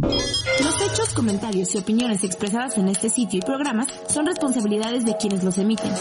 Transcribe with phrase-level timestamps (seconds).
[0.00, 5.44] Los hechos, comentarios y opiniones expresadas en este sitio y programas son responsabilidades de quienes
[5.44, 5.92] los emiten.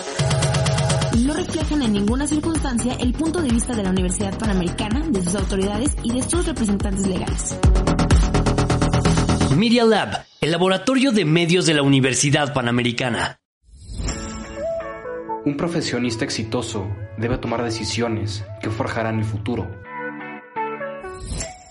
[1.25, 5.35] No reflejan en ninguna circunstancia el punto de vista de la Universidad Panamericana, de sus
[5.35, 7.55] autoridades y de sus representantes legales.
[9.55, 13.39] Media Lab, el laboratorio de medios de la Universidad Panamericana.
[15.45, 19.69] Un profesionista exitoso debe tomar decisiones que forjarán el futuro.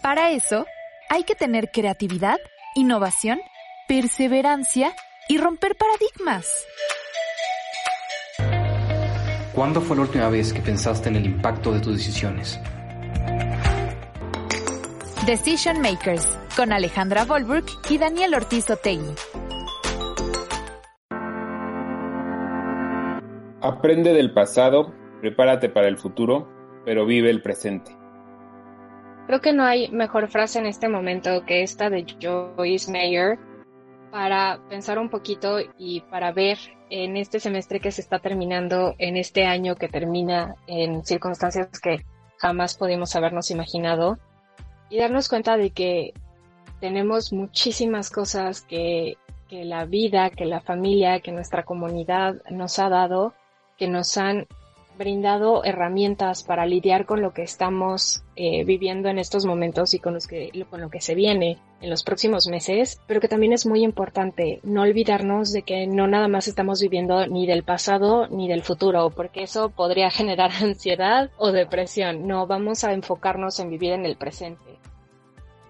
[0.03, 0.67] Para eso,
[1.13, 2.39] hay que tener creatividad,
[2.75, 3.39] innovación,
[3.87, 4.95] perseverancia
[5.29, 6.47] y romper paradigmas.
[9.55, 12.59] ¿Cuándo fue la última vez que pensaste en el impacto de tus decisiones?
[15.27, 19.15] Decision Makers, con Alejandra Volburg y Daniel Ortiz Otegui.
[23.61, 26.49] Aprende del pasado, prepárate para el futuro,
[26.87, 28.02] pero vive el presente.
[29.27, 33.39] Creo que no hay mejor frase en este momento que esta de Joyce Mayer
[34.11, 36.59] para pensar un poquito y para ver
[36.91, 42.05] en este semestre que se está terminando, en este año que termina en circunstancias que
[42.39, 44.19] jamás pudimos habernos imaginado.
[44.91, 46.13] Y darnos cuenta de que
[46.81, 49.17] tenemos muchísimas cosas que,
[49.49, 53.33] que la vida, que la familia, que nuestra comunidad nos ha dado
[53.83, 54.47] que nos han
[54.97, 60.15] brindado herramientas para lidiar con lo que estamos eh, viviendo en estos momentos y con,
[60.15, 63.67] los que, con lo que se viene en los próximos meses, pero que también es
[63.67, 68.49] muy importante no olvidarnos de que no nada más estamos viviendo ni del pasado ni
[68.49, 72.27] del futuro, porque eso podría generar ansiedad o depresión.
[72.27, 74.79] No, vamos a enfocarnos en vivir en el presente.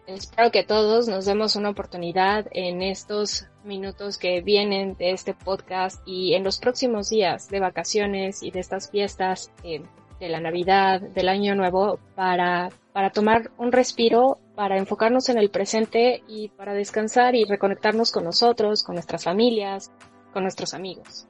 [0.06, 6.00] Espero que todos nos demos una oportunidad en estos minutos que vienen de este podcast
[6.06, 9.82] y en los próximos días de vacaciones y de estas fiestas eh,
[10.20, 15.50] de la Navidad, del Año Nuevo, para, para tomar un respiro, para enfocarnos en el
[15.50, 19.90] presente y para descansar y reconectarnos con nosotros, con nuestras familias,
[20.32, 21.26] con nuestros amigos.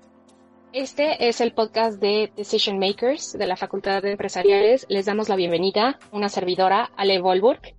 [0.72, 4.86] Este es el podcast de Decision Makers de la Facultad de Empresariales.
[4.88, 7.74] Les damos la bienvenida, una servidora, Ale Volburg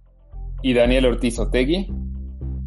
[0.64, 1.88] y Daniel Ortiz Otegui.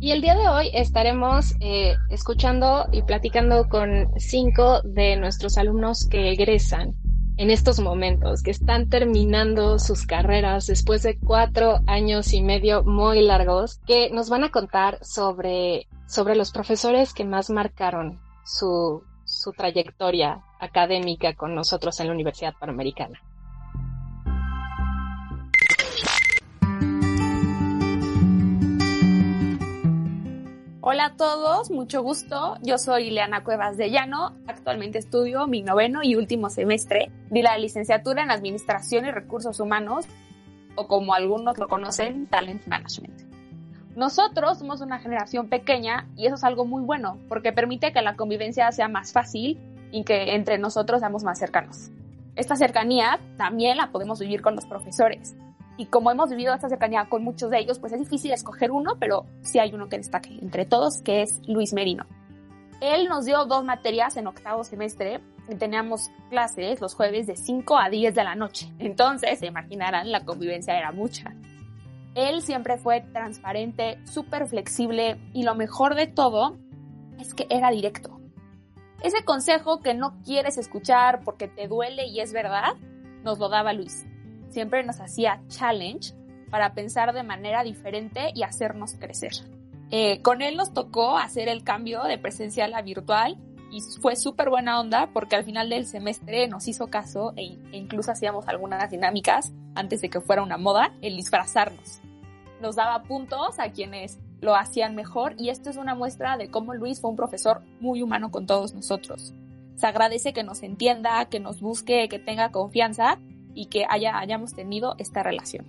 [0.06, 6.06] Y el día de hoy estaremos eh, escuchando y platicando con cinco de nuestros alumnos
[6.09, 6.94] que egresan
[7.39, 13.21] en estos momentos, que están terminando sus carreras después de cuatro años y medio muy
[13.21, 19.50] largos, que nos van a contar sobre, sobre los profesores que más marcaron su, su
[19.50, 23.21] trayectoria académica con nosotros en la Universidad Panamericana.
[30.89, 32.59] Hola a todos, mucho gusto.
[32.63, 34.37] Yo soy Ileana Cuevas de Llano.
[34.47, 40.07] Actualmente estudio mi noveno y último semestre de la licenciatura en Administración y Recursos Humanos,
[40.77, 43.21] o como algunos lo conocen, Talent Management.
[43.97, 48.15] Nosotros somos una generación pequeña y eso es algo muy bueno porque permite que la
[48.15, 49.59] convivencia sea más fácil
[49.91, 51.91] y que entre nosotros seamos más cercanos.
[52.37, 55.35] Esta cercanía también la podemos vivir con los profesores
[55.77, 58.97] y como hemos vivido esta cercanía con muchos de ellos, pues es difícil escoger uno,
[58.99, 62.07] pero sí hay uno que destaque entre todos, que es Luis Merino.
[62.81, 67.79] Él nos dio dos materias en octavo semestre y teníamos clases los jueves de 5
[67.79, 68.73] a 10 de la noche.
[68.79, 71.35] Entonces, se imaginarán, la convivencia era mucha.
[72.15, 76.59] Él siempre fue transparente, súper flexible y lo mejor de todo
[77.19, 78.19] es que era directo.
[79.03, 82.75] Ese consejo que no quieres escuchar porque te duele y es verdad,
[83.23, 84.07] nos lo daba Luis
[84.51, 86.15] siempre nos hacía challenge
[86.51, 89.33] para pensar de manera diferente y hacernos crecer.
[89.91, 93.39] Eh, con él nos tocó hacer el cambio de presencial a virtual
[93.71, 97.77] y fue súper buena onda porque al final del semestre nos hizo caso e, e,
[97.77, 102.01] incluso hacíamos algunas dinámicas antes de que fuera una moda, el disfrazarnos.
[102.61, 106.75] Nos daba puntos a quienes lo hacían mejor y esto es una muestra de cómo
[106.75, 109.34] Luis fue un profesor muy humano con todos nosotros.
[109.77, 113.19] Se agradece que nos entienda, que nos busque, que tenga confianza
[113.56, 115.67] y que haya, hayamos tenido esta relación.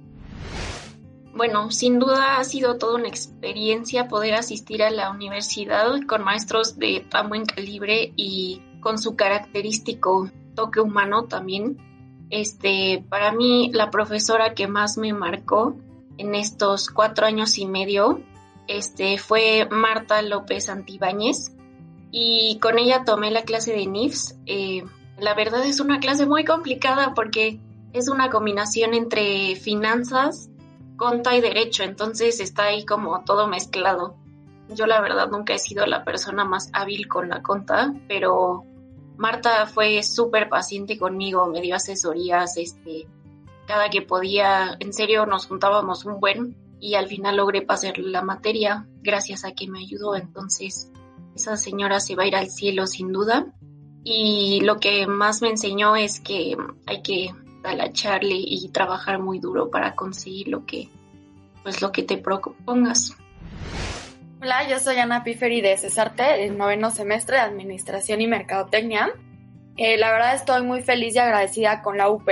[1.33, 6.77] Bueno, sin duda ha sido toda una experiencia poder asistir a la universidad con maestros
[6.77, 11.77] de tan buen calibre y con su característico toque humano también.
[12.31, 15.75] Este, para mí, la profesora que más me marcó
[16.17, 18.21] en estos cuatro años y medio
[18.67, 21.55] este, fue Marta López Antibáñez
[22.11, 24.39] y con ella tomé la clase de NIFS.
[24.47, 24.83] Eh,
[25.19, 27.59] la verdad es una clase muy complicada porque
[27.93, 30.49] es una combinación entre finanzas,
[30.97, 34.15] conta y derecho, entonces está ahí como todo mezclado.
[34.69, 38.65] Yo la verdad nunca he sido la persona más hábil con la conta, pero
[39.17, 43.07] Marta fue súper paciente conmigo, me dio asesorías, este,
[43.65, 48.21] cada que podía, en serio nos juntábamos un buen y al final logré pasar la
[48.21, 50.15] materia gracias a que me ayudó.
[50.15, 50.91] Entonces,
[51.35, 53.47] esa señora se va a ir al cielo sin duda.
[54.03, 56.55] Y lo que más me enseñó es que
[56.85, 57.33] hay que
[57.67, 60.87] talacharle y trabajar muy duro para conseguir lo que,
[61.63, 63.15] pues lo que te propongas.
[64.41, 69.09] Hola, yo soy Ana Piferi de Cesarte, el noveno semestre de Administración y Mercadotecnia.
[69.75, 72.29] Eh, la verdad estoy muy feliz y agradecida con la UP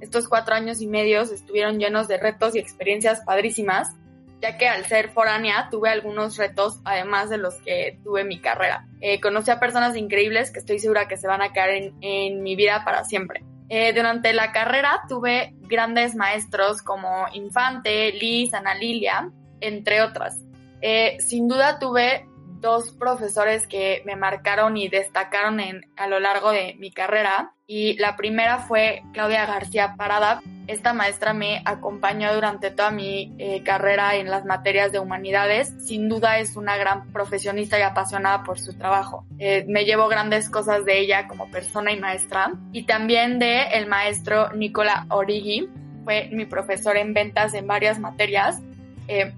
[0.00, 3.96] estos cuatro años y medio estuvieron llenos de retos y experiencias padrísimas,
[4.40, 8.40] ya que al ser foránea tuve algunos retos además de los que tuve en mi
[8.40, 8.86] carrera.
[9.00, 12.54] Eh, conocí a personas increíbles que estoy segura que se van a quedar en, mi
[12.54, 13.42] vida para siempre.
[13.68, 19.30] Eh, durante la carrera tuve grandes maestros como Infante, Liz, Ana Lilia,
[19.60, 20.38] entre otras.
[20.80, 22.26] Eh, sin duda tuve
[22.60, 27.52] dos profesores que me marcaron y destacaron en, a lo largo de mi carrera.
[27.66, 30.42] Y la primera fue Claudia García Parada.
[30.66, 35.74] Esta maestra me acompañó durante toda mi eh, carrera en las materias de humanidades.
[35.84, 39.26] Sin duda es una gran profesionista y apasionada por su trabajo.
[39.38, 42.52] Eh, me llevo grandes cosas de ella como persona y maestra.
[42.72, 45.68] Y también de el maestro Nicola Origi.
[46.04, 48.62] Fue mi profesor en ventas en varias materias.
[49.08, 49.32] Eh,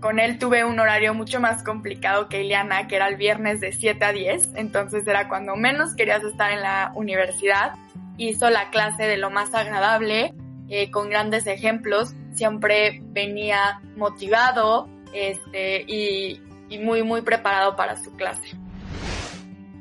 [0.00, 3.72] con él tuve un horario mucho más complicado que Ileana, que era el viernes de
[3.72, 7.72] 7 a 10, entonces era cuando menos querías estar en la universidad.
[8.16, 10.34] Hizo la clase de lo más agradable,
[10.68, 16.40] eh, con grandes ejemplos, siempre venía motivado este, y,
[16.80, 18.56] muy, muy preparado para su clase.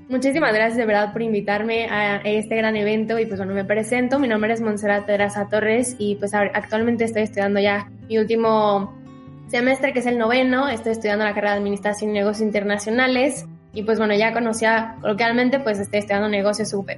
[0.07, 4.19] Muchísimas gracias de verdad por invitarme a este gran evento y pues bueno, me presento,
[4.19, 8.96] mi nombre es Montserrat Teresa Torres y pues actualmente estoy estudiando ya mi último
[9.47, 13.45] semestre, que es el noveno, estoy estudiando la carrera de Administración y Negocios Internacionales.
[13.73, 16.89] Y pues bueno, ya conocía coloquialmente, pues estoy estudiando negocios UP.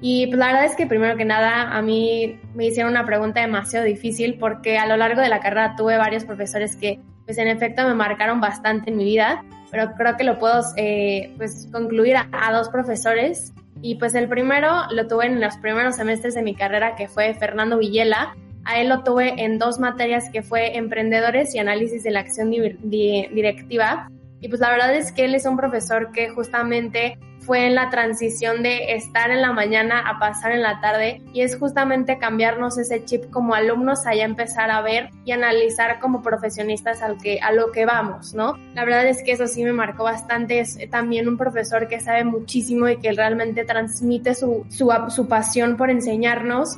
[0.00, 3.40] Y pues la verdad es que primero que nada a mí me hicieron una pregunta
[3.40, 7.48] demasiado difícil porque a lo largo de la carrera tuve varios profesores que pues en
[7.48, 12.16] efecto me marcaron bastante en mi vida, pero creo que lo puedo eh, pues concluir
[12.16, 13.52] a, a dos profesores.
[13.82, 17.34] Y pues el primero lo tuve en los primeros semestres de mi carrera que fue
[17.34, 22.10] Fernando Villela, a él lo tuve en dos materias que fue emprendedores y análisis de
[22.10, 24.10] la acción directiva.
[24.40, 27.90] Y pues la verdad es que él es un profesor que justamente fue en la
[27.90, 32.76] transición de estar en la mañana a pasar en la tarde y es justamente cambiarnos
[32.76, 37.38] ese chip como alumnos a ya empezar a ver y analizar como profesionistas al que,
[37.40, 38.56] a lo que vamos, ¿no?
[38.74, 42.24] La verdad es que eso sí me marcó bastante, es también un profesor que sabe
[42.24, 46.76] muchísimo y que realmente transmite su, su, su pasión por enseñarnos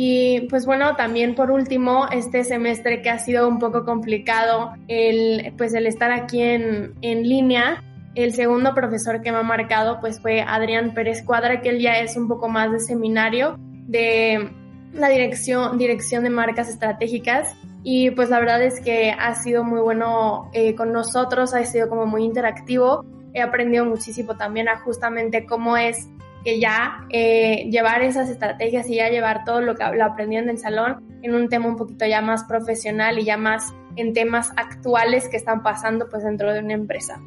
[0.00, 5.52] y pues bueno, también por último, este semestre que ha sido un poco complicado, el,
[5.58, 7.82] pues el estar aquí en, en línea,
[8.14, 11.98] el segundo profesor que me ha marcado pues fue Adrián Pérez Cuadra, que él ya
[11.98, 13.56] es un poco más de seminario
[13.88, 14.48] de
[14.92, 17.56] la dirección, dirección de marcas estratégicas.
[17.82, 21.88] Y pues la verdad es que ha sido muy bueno eh, con nosotros, ha sido
[21.88, 23.04] como muy interactivo.
[23.34, 26.08] He aprendido muchísimo también a justamente cómo es
[26.48, 30.48] que ya eh, llevar esas estrategias y ya llevar todo lo que lo aprendí en
[30.48, 34.50] el salón en un tema un poquito ya más profesional y ya más en temas
[34.56, 37.20] actuales que están pasando pues dentro de una empresa.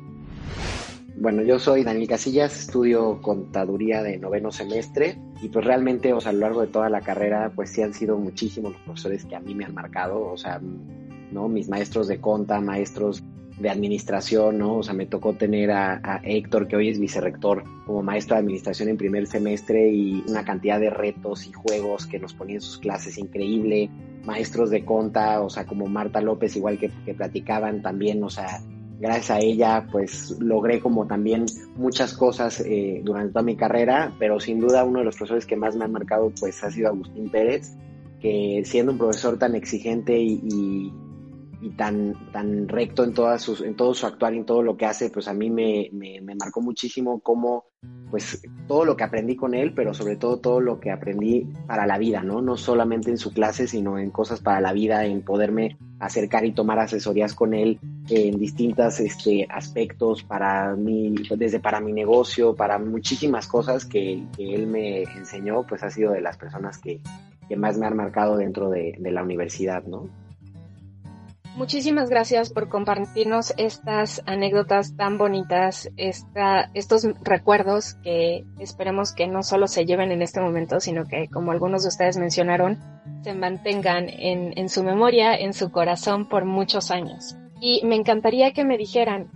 [1.18, 6.31] Bueno, yo soy Daniel Casillas, estudio contaduría de noveno semestre y pues realmente, o sea,
[6.31, 9.35] a lo largo de toda la carrera, pues sí han sido muchísimos los profesores que
[9.35, 10.59] a mí me han marcado, o sea,
[11.31, 11.47] ¿no?
[11.47, 13.23] Mis maestros de conta, maestros
[13.61, 14.77] de administración, ¿no?
[14.77, 18.89] O sea, me tocó tener a, Héctor, que hoy es vicerrector, como maestro de administración
[18.89, 22.77] en primer semestre y una cantidad de retos y juegos que nos ponía en sus
[22.77, 23.89] clases increíble.
[24.25, 28.61] Maestros de conta, o sea, como Marta López, igual que, que platicaban también, o sea,
[28.99, 34.39] gracias a ella, pues logré como también muchas cosas eh, durante toda mi carrera, pero
[34.39, 37.30] sin duda uno de los profesores que más me han marcado, pues ha sido Agustín
[37.30, 37.73] Pérez,
[38.19, 40.91] que siendo un profesor tan exigente y y
[41.69, 44.85] tan, tan recto en, todas sus, en todo su actuar y en todo lo que
[44.85, 47.65] hace, pues a mí me, me, marcó muchísimo cómo,
[48.09, 51.85] pues todo lo que aprendí con él, pero sobre todo todo lo que aprendí para
[51.85, 52.41] la vida, ¿no?
[52.41, 56.53] No solamente en su clase, sino en cosas para la vida, en poderme acercar y
[56.53, 62.80] tomar asesorías con él en distintos este, aspectos para mí, desde para mi negocio, para
[62.80, 67.01] muchísimas cosas que, que él me enseñó, pues ha sido de las personas que,
[67.47, 70.09] que más me han marcado dentro de, de la universidad, ¿no?
[71.55, 79.43] Muchísimas gracias por compartirnos estas anécdotas tan bonitas, esta, estos recuerdos que esperemos que no
[79.43, 82.79] solo se lleven en este momento, sino que, como algunos de ustedes mencionaron,
[83.23, 87.35] se mantengan en, en su memoria, en su corazón por muchos años.
[87.59, 89.29] Y me encantaría que me dijeran,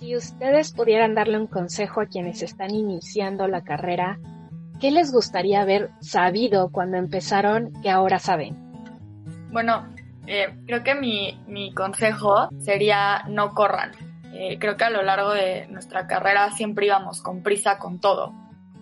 [0.00, 4.18] si ustedes pudieran darle un consejo a quienes están iniciando la carrera,
[4.80, 8.56] ¿qué les gustaría haber sabido cuando empezaron que ahora saben?
[9.52, 9.86] Bueno,
[10.26, 13.92] Eh, creo que mi, mi, consejo sería no corran.
[14.32, 18.32] Eh, creo que a lo largo de nuestra carrera siempre íbamos con prisa con todo.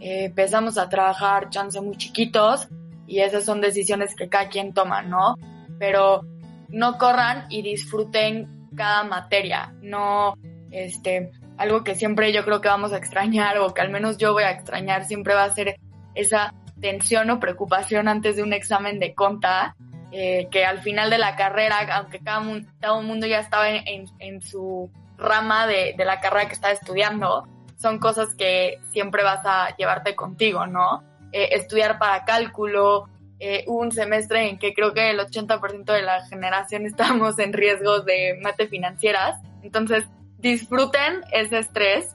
[0.01, 2.69] Eh, empezamos a trabajar chance muy chiquitos
[3.07, 5.37] y esas son decisiones que cada quien toma, ¿no?
[5.79, 6.23] Pero
[6.69, 10.35] no corran y disfruten cada materia, no,
[10.71, 14.33] este, algo que siempre yo creo que vamos a extrañar o que al menos yo
[14.33, 15.81] voy a extrañar siempre va a ser
[16.15, 19.75] esa tensión o preocupación antes de un examen de conta,
[20.13, 22.43] eh, que al final de la carrera, aunque cada,
[22.81, 26.71] todo el mundo ya estaba en, en, su rama de, de, la carrera que está
[26.71, 27.47] estudiando,
[27.77, 31.03] son cosas que siempre vas a llevarte contigo, ¿no?
[31.33, 36.27] Eh, estudiar para cálculo, eh, un semestre en que creo que el 80% de la
[36.27, 39.41] generación estamos en riesgos de mate financieras.
[39.63, 40.05] Entonces,
[40.39, 42.15] disfruten ese estrés,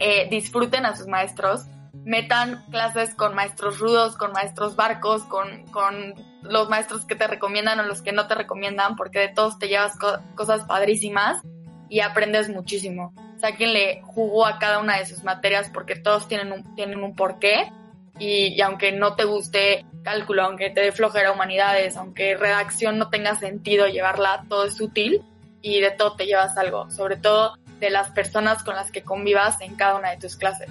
[0.00, 1.62] eh, disfruten a sus maestros,
[2.04, 7.80] metan clases con maestros rudos, con maestros barcos, con, con los maestros que te recomiendan
[7.80, 9.92] o los que no te recomiendan, porque de todos te llevas
[10.34, 11.42] cosas padrísimas
[11.88, 13.12] y aprendes muchísimo.
[13.38, 17.70] Sáquenle jugo a cada una de sus materias porque todos tienen un, tienen un porqué
[18.18, 23.34] y, aunque no te guste cálculo, aunque te dé flojera humanidades, aunque redacción no tenga
[23.34, 25.22] sentido llevarla, todo es útil
[25.60, 29.60] y de todo te llevas algo, sobre todo de las personas con las que convivas
[29.60, 30.70] en cada una de tus clases.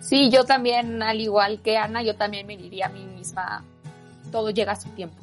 [0.00, 3.64] Sí, yo también, al igual que Ana, yo también me diría a mí misma,
[4.30, 5.16] todo llega a su tiempo.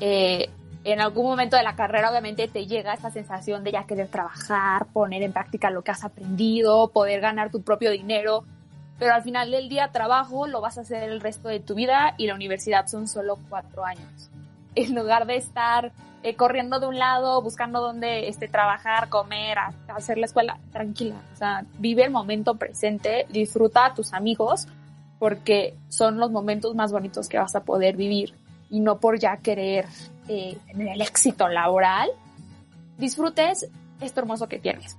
[0.00, 0.50] Eh,
[0.84, 4.86] en algún momento de la carrera obviamente te llega esa sensación de ya querer trabajar,
[4.86, 8.44] poner en práctica lo que has aprendido, poder ganar tu propio dinero,
[8.98, 12.14] pero al final del día trabajo lo vas a hacer el resto de tu vida
[12.18, 14.30] y la universidad son solo cuatro años.
[14.74, 15.92] En lugar de estar
[16.22, 21.16] eh, corriendo de un lado, buscando dónde este, trabajar, comer, hacer la escuela, tranquila.
[21.32, 24.68] O sea, vive el momento presente, disfruta a tus amigos,
[25.18, 28.34] porque son los momentos más bonitos que vas a poder vivir
[28.70, 29.86] y no por ya querer
[30.28, 32.10] eh, el éxito laboral.
[32.98, 33.68] Disfrutes
[34.00, 34.96] esto hermoso que tienes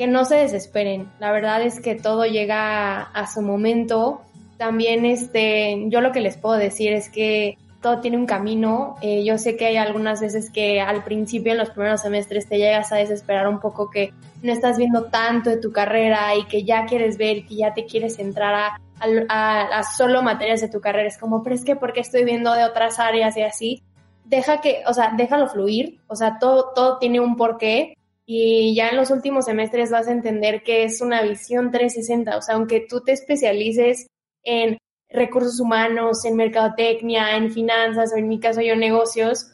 [0.00, 1.10] que no se desesperen.
[1.18, 4.22] La verdad es que todo llega a, su momento.
[4.56, 8.96] También, este, yo lo que les puedo decir es que todo tiene un camino.
[9.00, 12.58] Eh, yo sé que hay algunas veces que al principio, en los primeros semestres, te
[12.58, 16.64] llegas a desesperar un poco que no estás viendo tanto de tu carrera y que
[16.64, 18.80] ya quieres ver, que ya te quieres entrar a,
[19.28, 21.08] a, solo materias de tu carrera.
[21.08, 23.82] Es como, pero es que porque estoy viendo de otras áreas y así.
[24.24, 26.00] Deja que, o sea, déjalo fluir.
[26.06, 27.94] O sea, todo, todo tiene un porqué
[28.26, 32.42] y ya en los últimos semestres vas a entender que es una visión 360, o
[32.42, 34.06] sea, aunque tú te especialices
[34.44, 34.78] en
[35.10, 39.50] recursos humanos, en mercadotecnia, en finanzas o en mi caso yo negocios,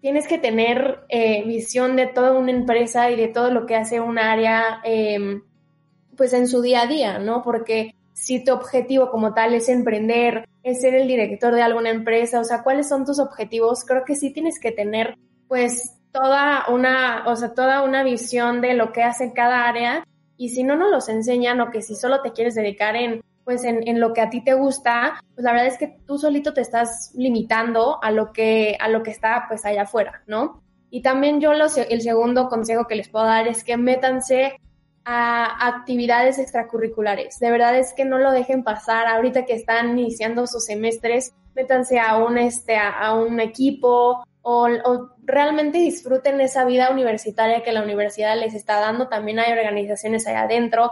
[0.00, 4.00] tienes que tener eh, visión de toda una empresa y de todo lo que hace
[4.00, 5.42] un área em,
[6.16, 7.42] pues en su día a día, ¿no?
[7.42, 12.40] Porque si tu objetivo como tal es emprender, es ser el director de alguna empresa,
[12.40, 13.84] o sea, ¿cuáles son tus objetivos?
[13.84, 15.16] Creo que sí tienes que tener
[15.48, 20.06] pues toda una, o sea, toda una visión de lo que hace cada área
[20.36, 23.64] y si no nos los enseñan o que si solo te quieres dedicar en pues
[23.64, 26.54] en, en, lo que a ti te gusta, pues la verdad es que tú solito
[26.54, 30.62] te estás limitando a lo que, a lo que está pues allá afuera, ¿no?
[30.90, 34.60] Y también yo el segundo consejo que les puedo dar es que métanse
[35.04, 37.38] a actividades extracurriculares.
[37.40, 41.98] De verdad es que no lo dejen pasar ahorita que están iniciando sus semestres, métanse
[41.98, 44.68] a un, este, a un equipo, o,
[45.24, 49.08] realmente disfruten esa vida universitaria que la universidad les está dando.
[49.08, 50.90] También hay organizaciones allá adentro.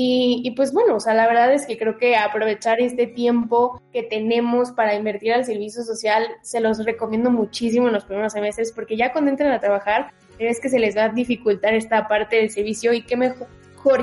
[0.00, 4.04] Y, pues bueno, o sea, la verdad es que creo que aprovechar este tiempo que
[4.04, 8.96] tenemos para invertir al servicio social, se los recomiendo muchísimo en los primeros semestres, porque
[8.96, 12.50] ya cuando entren a trabajar, es que se les va a dificultar esta parte del
[12.50, 13.48] servicio y qué mejor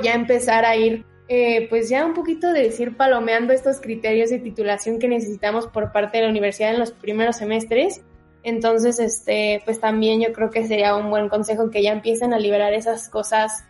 [0.04, 4.40] ya empezar a ir, eh, pues ya un poquito de decir palomeando estos criterios de
[4.40, 8.02] titulación que necesitamos por parte de la universidad en los primeros semestres.
[8.44, 12.38] Entonces, este, pues también yo creo que sería un buen consejo que ya empiecen a
[12.38, 13.64] liberar esas cosas,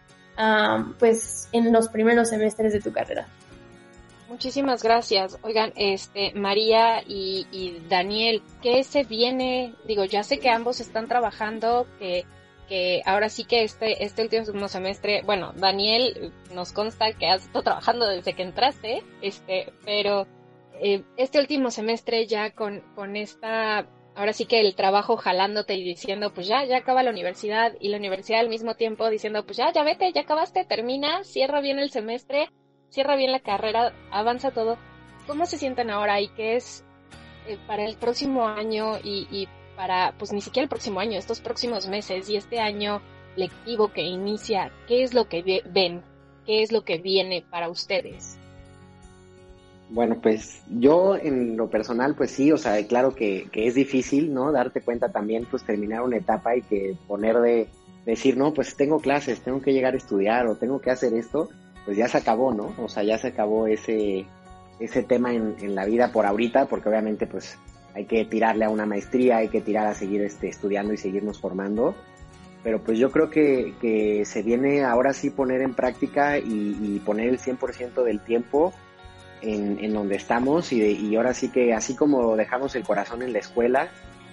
[1.00, 3.27] pues en los primeros semestres de tu carrera.
[4.27, 5.38] Muchísimas gracias.
[5.44, 9.74] Oigan, este, María y, Daniel, ¿qué se viene?
[9.88, 12.25] Digo, ya sé que ambos están trabajando, que,
[12.68, 17.63] que ahora sí que este, este último semestre, bueno, Daniel nos consta que has estado
[17.63, 20.27] trabajando desde que entraste, este, pero
[20.82, 25.84] eh, este último semestre ya con, con esta ahora sí que el trabajo jalándote y
[25.84, 29.57] diciendo, pues ya, ya acaba la universidad y la universidad al mismo tiempo diciendo, pues
[29.57, 32.50] ya, ya vete, ya acabaste, termina, cierra bien el semestre,
[32.89, 34.77] cierra bien la carrera, avanza todo.
[35.27, 36.86] ¿Cómo se sienten ahora y qué es
[37.48, 41.41] eh, para el próximo año y, y para, pues ni siquiera el próximo año, estos
[41.41, 43.01] próximos meses y este año
[43.36, 46.03] lectivo que inicia, qué es lo que ven,
[46.45, 48.39] qué es lo que viene para ustedes?
[49.89, 54.34] Bueno, pues yo en lo personal, pues sí, o sea, claro que, que, es difícil,
[54.34, 54.51] ¿no?
[54.51, 57.68] Darte cuenta también, pues terminar una etapa y que poner de
[58.06, 61.50] decir, no, pues tengo clases, tengo que llegar a estudiar o tengo que hacer esto,
[61.86, 62.74] pues ya se acabó, ¿no?
[62.80, 64.25] O sea, ya se acabó ese,
[64.80, 67.58] ese tema en, en la vida por ahorita, porque obviamente pues
[67.94, 71.39] hay que tirarle a una maestría, hay que tirar a seguir este, estudiando y seguirnos
[71.39, 71.96] formando.
[72.63, 77.01] Pero pues yo creo que, que se viene ahora sí poner en práctica y, y
[77.06, 78.74] poner el 100% del tiempo
[79.42, 83.22] en, en donde estamos y, de, y ahora sí que así como dejamos el corazón
[83.22, 83.89] en la escuela,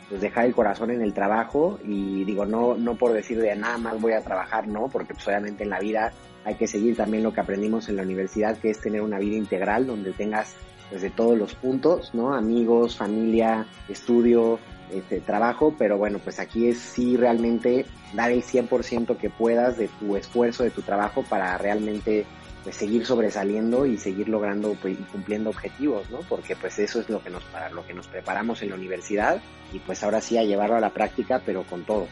[0.09, 3.78] pues dejar el corazón en el trabajo y digo, no, no por decir de nada
[3.78, 6.12] más voy a trabajar, no, porque pues obviamente en la vida
[6.44, 9.37] hay que seguir también lo que aprendimos en la universidad, que es tener una vida
[9.37, 10.54] integral donde tengas
[10.90, 12.35] desde pues, todos los puntos, ¿no?
[12.35, 14.59] Amigos, familia, estudio,
[14.92, 19.88] este, trabajo, pero bueno, pues aquí es sí realmente dar el 100% que puedas de
[19.88, 22.26] tu esfuerzo, de tu trabajo para realmente
[22.62, 26.21] pues seguir sobresaliendo y seguir logrando pues, y cumpliendo objetivos, ¿no?
[26.28, 29.42] Porque pues eso es lo que nos para lo que nos preparamos en la universidad
[29.73, 32.07] y pues ahora sí a llevarlo a la práctica, pero con todo.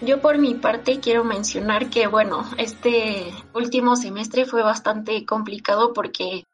[0.00, 6.44] Yo por mi parte quiero mencionar que bueno, este último semestre fue bastante complicado porque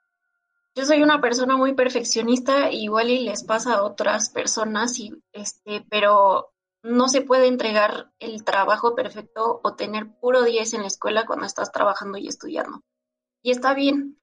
[0.75, 5.85] yo soy una persona muy perfeccionista, igual y les pasa a otras personas y este,
[5.91, 6.53] pero
[6.83, 11.47] no se puede entregar el trabajo perfecto o tener puro 10 en la escuela cuando
[11.47, 12.83] estás trabajando y estudiando.
[13.43, 14.19] Y está bien.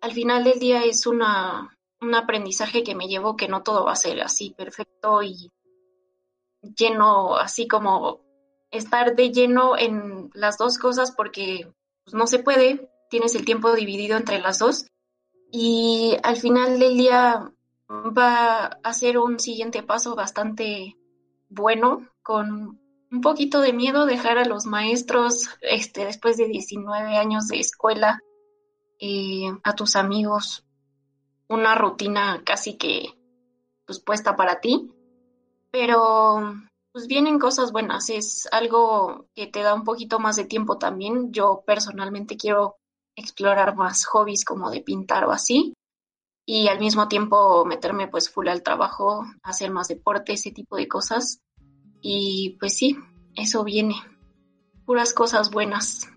[0.00, 3.92] Al final del día es una, un aprendizaje que me llevo que no todo va
[3.92, 5.50] a ser así perfecto y
[6.62, 8.20] lleno, así como
[8.70, 11.72] estar de lleno en las dos cosas porque
[12.04, 14.86] pues, no se puede, tienes el tiempo dividido entre las dos
[15.50, 17.52] y al final del día
[17.90, 20.96] va a ser un siguiente paso bastante
[21.48, 22.78] bueno, con
[23.10, 28.20] un poquito de miedo dejar a los maestros este, después de 19 años de escuela,
[29.62, 30.64] a tus amigos,
[31.48, 33.14] una rutina casi que
[33.86, 34.90] pues puesta para ti,
[35.70, 36.54] pero
[36.92, 41.32] pues vienen cosas buenas, es algo que te da un poquito más de tiempo también.
[41.32, 42.76] Yo personalmente quiero
[43.14, 45.74] explorar más hobbies como de pintar o así
[46.50, 50.88] y al mismo tiempo meterme pues full al trabajo, hacer más deporte, ese tipo de
[50.88, 51.40] cosas.
[52.00, 52.96] Y pues sí,
[53.34, 53.96] eso viene.
[54.86, 56.08] Puras cosas buenas.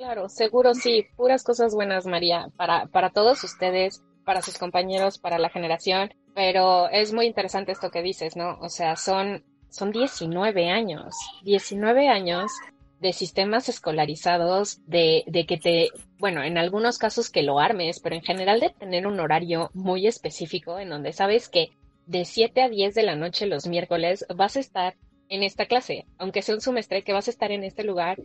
[0.00, 5.38] Claro, seguro sí, puras cosas buenas, María, para, para todos ustedes, para sus compañeros, para
[5.38, 6.14] la generación.
[6.34, 8.56] Pero es muy interesante esto que dices, ¿no?
[8.62, 12.50] O sea, son, son 19 años, 19 años
[12.98, 18.16] de sistemas escolarizados, de, de que te, bueno, en algunos casos que lo armes, pero
[18.16, 21.72] en general de tener un horario muy específico en donde sabes que
[22.06, 24.96] de 7 a 10 de la noche los miércoles vas a estar
[25.28, 28.16] en esta clase, aunque sea un semestre que vas a estar en este lugar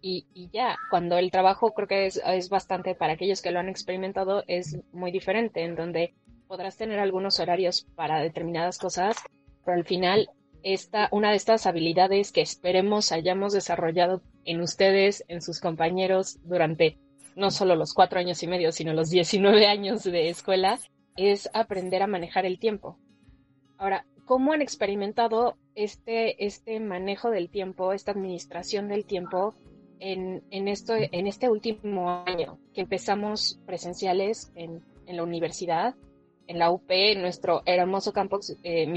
[0.00, 3.60] y, y ya, cuando el trabajo creo que es, es bastante, para aquellos que lo
[3.60, 6.14] han experimentado, es muy diferente, en donde
[6.46, 9.16] podrás tener algunos horarios para determinadas cosas,
[9.64, 10.30] pero al final
[10.62, 16.98] esta, una de estas habilidades que esperemos hayamos desarrollado en ustedes, en sus compañeros durante
[17.36, 20.78] no solo los cuatro años y medio, sino los 19 años de escuela,
[21.16, 22.98] es aprender a manejar el tiempo.
[23.76, 29.54] Ahora, ¿cómo han experimentado este, este manejo del tiempo, esta administración del tiempo
[30.00, 35.94] en, en, esto, en este último año que empezamos presenciales en, en la universidad
[36.48, 38.90] en la UP, en nuestro hermoso campus eh,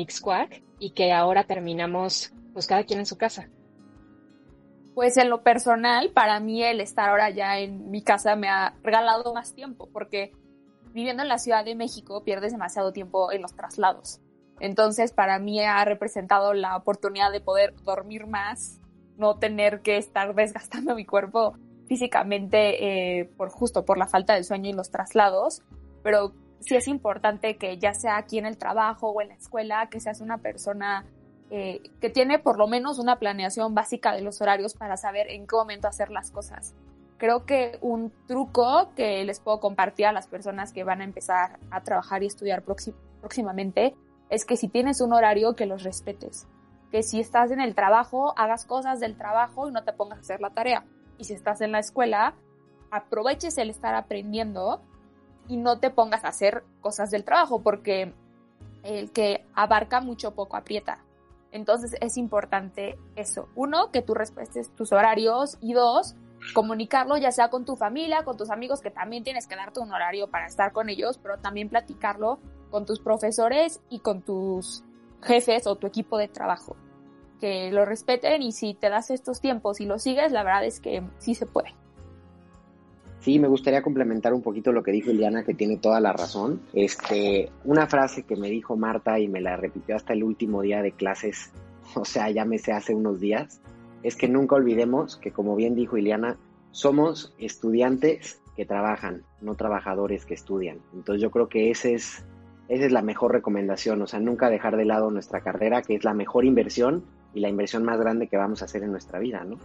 [0.80, 3.50] y que ahora terminamos pues cada quien en su casa.
[4.96, 8.74] Pues en lo personal, para mí el estar ahora ya en mi casa me ha
[8.84, 10.34] regalado más tiempo, porque
[10.94, 14.20] viviendo en la Ciudad de México pierdes demasiado tiempo en los traslados.
[14.60, 18.81] Entonces, para mí ha representado la oportunidad de poder dormir más,
[19.17, 21.56] no tener que estar desgastando mi cuerpo
[21.88, 25.62] físicamente eh, por justo por la falta de sueño y los traslados,
[26.04, 29.89] pero sí es importante que ya sea aquí en el trabajo o en la escuela,
[29.89, 31.06] que seas una persona
[31.50, 35.47] eh, que tiene por lo menos una planeación básica de los horarios para saber en
[35.47, 36.74] qué momento hacer las cosas.
[37.17, 41.60] Creo que un truco que les puedo compartir a las personas que van a empezar
[41.69, 42.63] a trabajar y estudiar
[43.21, 43.95] próximamente
[44.30, 46.47] es que si tienes un horario que los respetes.
[46.91, 50.21] Que si estás en el trabajo, hagas cosas del trabajo y no te pongas a
[50.21, 50.86] hacer la tarea.
[51.17, 52.36] Y si estás en la escuela,
[52.91, 54.82] aproveches el estar aprendiendo
[55.47, 58.13] y no te pongas a hacer cosas del trabajo porque
[58.84, 60.99] el que abarca mucho poco aprieta.
[61.51, 63.49] Entonces es importante eso.
[63.56, 66.15] Uno, que tú respetes tus horarios y dos,
[66.54, 69.91] comunicarlo ya sea con tu familia, con tus amigos, que también tienes que darte un
[69.91, 74.84] horario para estar con ellos, pero también platicarlo con tus profesores y con tus
[75.22, 76.76] jefes o tu equipo de trabajo.
[77.40, 80.80] Que lo respeten y si te das estos tiempos y lo sigues, la verdad es
[80.80, 81.74] que sí se puede.
[83.22, 86.62] Sí, me gustaría complementar un poquito lo que dijo Iliana, que tiene toda la razón.
[86.74, 90.82] Este, una frase que me dijo Marta y me la repitió hasta el último día
[90.82, 91.52] de clases,
[91.96, 93.62] o sea, ya me sé hace unos días,
[94.02, 96.38] es que nunca olvidemos que, como bien dijo Iliana,
[96.72, 100.80] somos estudiantes que trabajan, no trabajadores que estudian.
[100.94, 102.26] Entonces yo creo que ese es,
[102.72, 106.06] esa es la mejor recomendación, o sea, nunca dejar de lado nuestra carrera, que es
[106.06, 107.04] la mejor inversión
[107.34, 109.58] y la inversión más grande que vamos a hacer en nuestra vida, ¿no?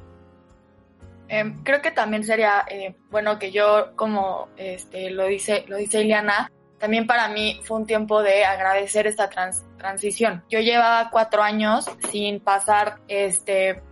[1.28, 6.02] Em, creo que también sería eh, bueno que yo, como este, lo, dice, lo dice
[6.02, 9.30] Ileana, también para mí fue un tiempo de agradecer esta
[9.78, 10.42] transición.
[10.50, 13.82] Yo llevaba cuatro años sin pasar este,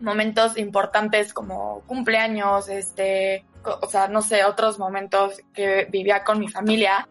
[0.00, 6.48] momentos importantes como cumpleaños, este, o sea, no sé, otros momentos que vivía con mi
[6.48, 7.08] familia,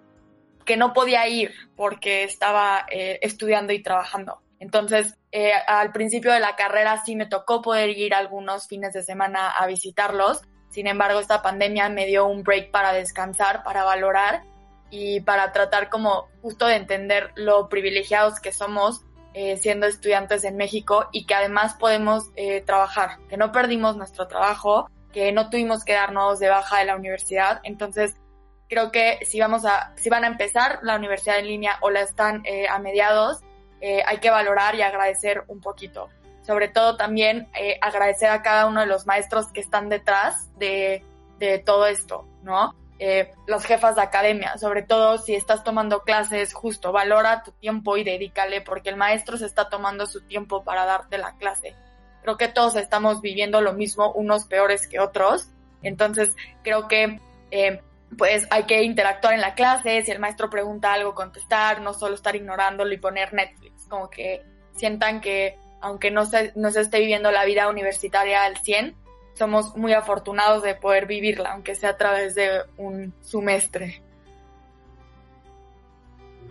[0.66, 4.42] que no podía ir porque estaba eh, estudiando y trabajando.
[4.60, 9.04] Entonces, eh, al principio de la carrera sí me tocó poder ir algunos fines de
[9.04, 10.42] semana a visitarlos.
[10.70, 14.44] Sin embargo, esta pandemia me dio un break para descansar, para valorar
[14.92, 19.02] y para tratar como justo de entender lo privilegiados que somos
[19.34, 22.32] eh, siendo estudiantes en México y que además podemos
[22.66, 26.96] trabajar, que no perdimos nuestro trabajo, que no tuvimos que darnos de baja de la
[26.96, 27.62] universidad.
[27.64, 28.16] Entonces,
[28.70, 32.02] creo que si vamos a, si van a empezar la universidad en línea o la
[32.02, 33.42] están a mediados,
[33.82, 36.10] eh, hay que valorar y agradecer un poquito.
[36.46, 41.04] Sobre todo también eh, agradecer a cada uno de los maestros que están detrás de,
[41.38, 42.76] de todo esto, ¿no?
[42.98, 47.96] Eh, las jefas de academia, sobre todo si estás tomando clases, justo valora tu tiempo
[47.96, 51.76] y dedícale porque el maestro se está tomando su tiempo para darte la clase.
[52.24, 55.48] Creo que todos estamos viviendo lo mismo, unos peores que otros.
[55.82, 57.22] Entonces, creo que
[58.18, 62.16] pues hay que interactuar en la clase, si el maestro pregunta algo, contestar, no solo
[62.16, 64.42] estar ignorándolo y poner Netflix, como que
[64.76, 68.96] sientan que aunque no se, no se esté viviendo la vida universitaria al 100,
[69.34, 74.02] somos muy afortunados de poder vivirla, aunque sea a través de un semestre.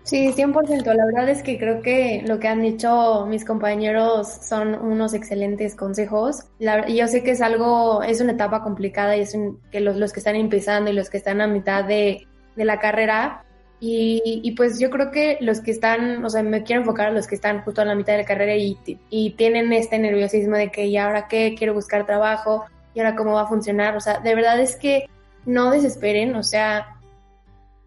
[0.09, 0.91] Sí, 100%.
[0.95, 5.75] La verdad es que creo que lo que han dicho mis compañeros son unos excelentes
[5.75, 6.45] consejos.
[6.59, 9.37] yo sé que es algo, es una etapa complicada y es
[9.71, 12.79] que los, los, que están empezando y los que están a mitad de, de la
[12.79, 13.45] carrera.
[13.79, 17.11] Y, y, pues yo creo que los que están, o sea, me quiero enfocar a
[17.11, 18.79] los que están justo a la mitad de la carrera y,
[19.11, 21.53] y tienen este nerviosismo de que, ¿y ahora qué?
[21.55, 23.95] Quiero buscar trabajo, ¿y ahora cómo va a funcionar?
[23.95, 25.05] O sea, de verdad es que
[25.45, 26.98] no desesperen, o sea,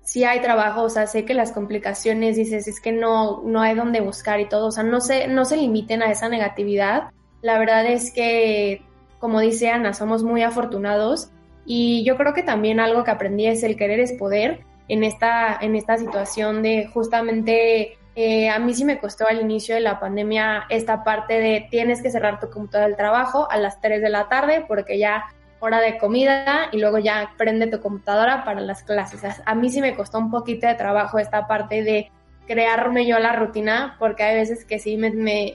[0.02, 3.74] si hay trabajo, o sea, sé que las complicaciones, dices, es que no, no hay
[3.74, 7.10] dónde buscar y todo, o sea, no se, no se limiten a esa negatividad.
[7.40, 8.82] La verdad es que,
[9.18, 11.30] como dice Ana, somos muy afortunados
[11.64, 15.56] y yo creo que también algo que aprendí es el querer es poder en esta,
[15.60, 20.00] en esta situación de justamente, eh, a mí sí me costó al inicio de la
[20.00, 24.10] pandemia esta parte de tienes que cerrar tu computadora del trabajo a las 3 de
[24.10, 25.24] la tarde porque ya
[25.62, 29.22] hora de comida y luego ya prende tu computadora para las clases.
[29.46, 32.11] A mí sí me costó un poquito de trabajo esta parte de
[32.48, 35.55] crearme yo la rutina, porque hay veces que sí me, me,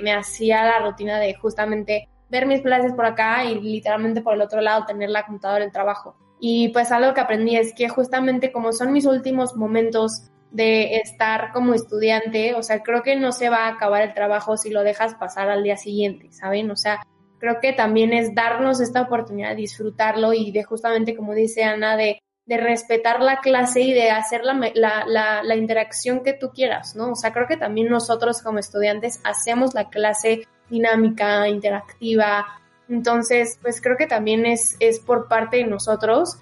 [0.00, 4.42] me, hacía la rutina de justamente ver mis clases por acá y literalmente por el
[4.42, 6.16] otro lado tener la computadora en trabajo.
[6.40, 11.52] Y pues algo que aprendí es que justamente como son mis últimos momentos de estar
[11.52, 14.82] como estudiante, o sea, creo que no se va a acabar el trabajo si lo
[14.82, 16.68] dejas pasar al día siguiente, ¿saben?
[16.70, 17.00] O sea,
[17.38, 21.96] creo que también es darnos esta oportunidad de disfrutarlo y de justamente, como dice Ana,
[21.96, 26.94] de, de respetar la clase y de hacer la, la, la, interacción que tú quieras,
[26.94, 27.12] ¿no?
[27.12, 32.46] O sea, creo que también nosotros como estudiantes hacemos la clase dinámica, interactiva.
[32.88, 36.38] Entonces, pues creo que también es, es por parte de nosotros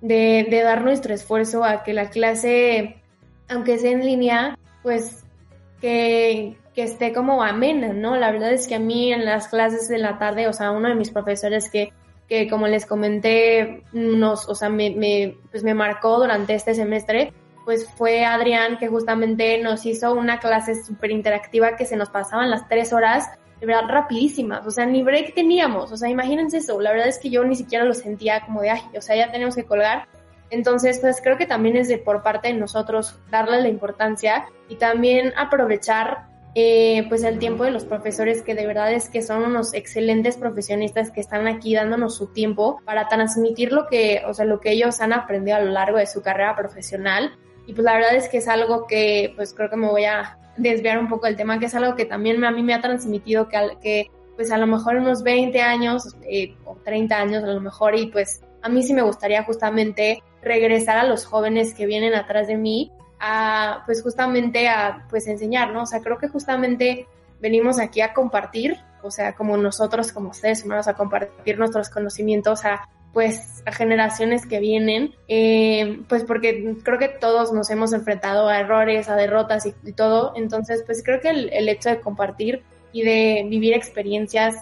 [0.00, 3.02] de, de dar nuestro esfuerzo a que la clase,
[3.48, 5.24] aunque sea en línea, pues
[5.80, 8.14] que, que esté como amena, ¿no?
[8.14, 10.88] La verdad es que a mí en las clases de la tarde, o sea, uno
[10.88, 11.92] de mis profesores que,
[12.28, 17.32] que como les comenté, nos, o sea, me, pues me marcó durante este semestre,
[17.64, 22.48] pues fue Adrián que justamente nos hizo una clase súper interactiva que se nos pasaban
[22.48, 26.80] las tres horas, de verdad rapidísimas, o sea, ni break teníamos, o sea, imagínense eso,
[26.80, 29.32] la verdad es que yo ni siquiera lo sentía como de, ay, o sea, ya
[29.32, 30.06] tenemos que colgar,
[30.50, 34.76] entonces, pues creo que también es de por parte de nosotros darle la importancia y
[34.76, 36.27] también aprovechar
[36.60, 40.36] eh, pues el tiempo de los profesores que de verdad es que son unos excelentes
[40.36, 44.72] profesionistas que están aquí dándonos su tiempo para transmitir lo que, o sea, lo que
[44.72, 47.38] ellos han aprendido a lo largo de su carrera profesional.
[47.68, 50.36] Y pues la verdad es que es algo que pues creo que me voy a
[50.56, 53.46] desviar un poco del tema, que es algo que también a mí me ha transmitido
[53.46, 57.60] que, que pues a lo mejor unos 20 años eh, o 30 años a lo
[57.60, 62.14] mejor y pues a mí sí me gustaría justamente regresar a los jóvenes que vienen
[62.14, 65.82] atrás de mí a, pues justamente a, pues enseñar, ¿no?
[65.82, 67.06] O sea, creo que justamente
[67.40, 72.64] venimos aquí a compartir, o sea, como nosotros, como ustedes humanos, a compartir nuestros conocimientos,
[72.64, 78.48] a, pues a generaciones que vienen, eh, pues porque creo que todos nos hemos enfrentado
[78.48, 82.62] a errores, a derrotas y, todo, entonces pues creo que el, el, hecho de compartir
[82.92, 84.56] y de vivir experiencias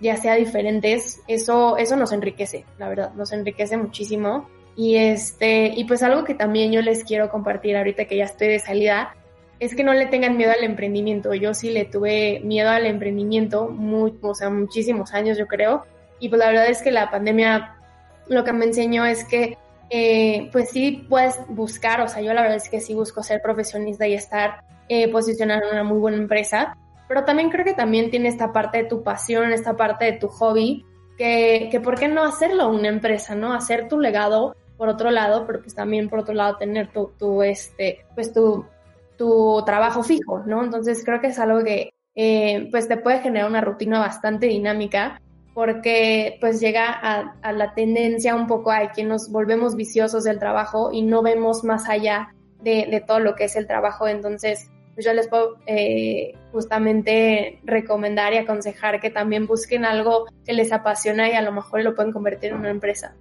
[0.00, 4.48] ya sea diferentes, eso, eso nos enriquece, la verdad, nos enriquece muchísimo.
[4.80, 8.48] Y este, y pues algo que también yo les quiero compartir ahorita que ya estoy
[8.48, 9.14] de salida,
[9.58, 11.34] es que no le tengan miedo al emprendimiento.
[11.34, 15.84] Yo sí le tuve miedo al emprendimiento, muy, o sea, muchísimos años yo creo.
[16.18, 17.76] Y pues la verdad es que la pandemia
[18.28, 19.58] lo que me enseñó es que
[19.90, 23.42] eh, pues sí puedes buscar, o sea, yo la verdad es que sí busco ser
[23.42, 26.74] profesionista y estar eh, posicionada en una muy buena empresa,
[27.06, 30.28] pero también creo que también tiene esta parte de tu pasión, esta parte de tu
[30.28, 30.86] hobby,
[31.18, 33.52] que, que por qué no hacerlo una empresa, ¿no?
[33.52, 37.42] Hacer tu legado por otro lado, pero pues también por otro lado tener tu, tu
[37.42, 38.64] este, pues tu,
[39.18, 40.64] tu trabajo fijo, ¿no?
[40.64, 45.20] Entonces creo que es algo que eh, pues te puede generar una rutina bastante dinámica
[45.52, 50.38] porque pues llega a, a, la tendencia un poco a que nos volvemos viciosos del
[50.38, 54.08] trabajo y no vemos más allá de, de todo lo que es el trabajo.
[54.08, 60.54] Entonces, pues yo les puedo eh, justamente recomendar y aconsejar que también busquen algo que
[60.54, 63.14] les apasiona y a lo mejor lo pueden convertir en una empresa.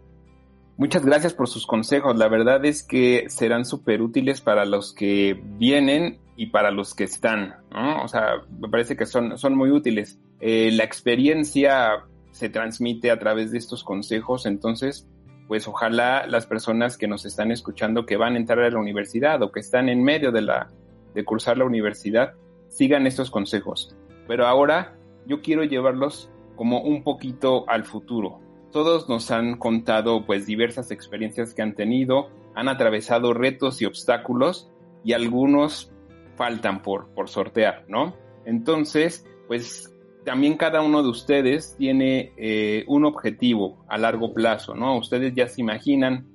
[0.80, 2.16] Muchas gracias por sus consejos.
[2.16, 7.04] La verdad es que serán súper útiles para los que vienen y para los que
[7.04, 7.56] están.
[8.02, 10.22] O sea, me parece que son, son muy útiles.
[10.40, 15.06] Eh, la experiencia se transmite a través de estos consejos, entonces,
[15.50, 19.44] pues ojalá las personas que nos están escuchando que van a entrar a la universidad
[19.44, 20.70] o que están en medio de la,
[21.14, 22.36] de cursar la universidad
[22.70, 23.94] sigan estos consejos.
[24.30, 28.40] Pero ahora yo quiero llevarlos como un poquito al futuro.
[28.72, 34.70] Todos nos han contado pues diversas experiencias que han tenido, han atravesado retos y obstáculos
[35.04, 35.92] y algunos
[36.36, 38.16] faltan por, por sortear, ¿no?
[38.46, 44.98] Entonces, pues también cada uno de ustedes tiene eh, un objetivo a largo plazo, ¿no?
[44.98, 46.28] Ustedes ya se imaginan,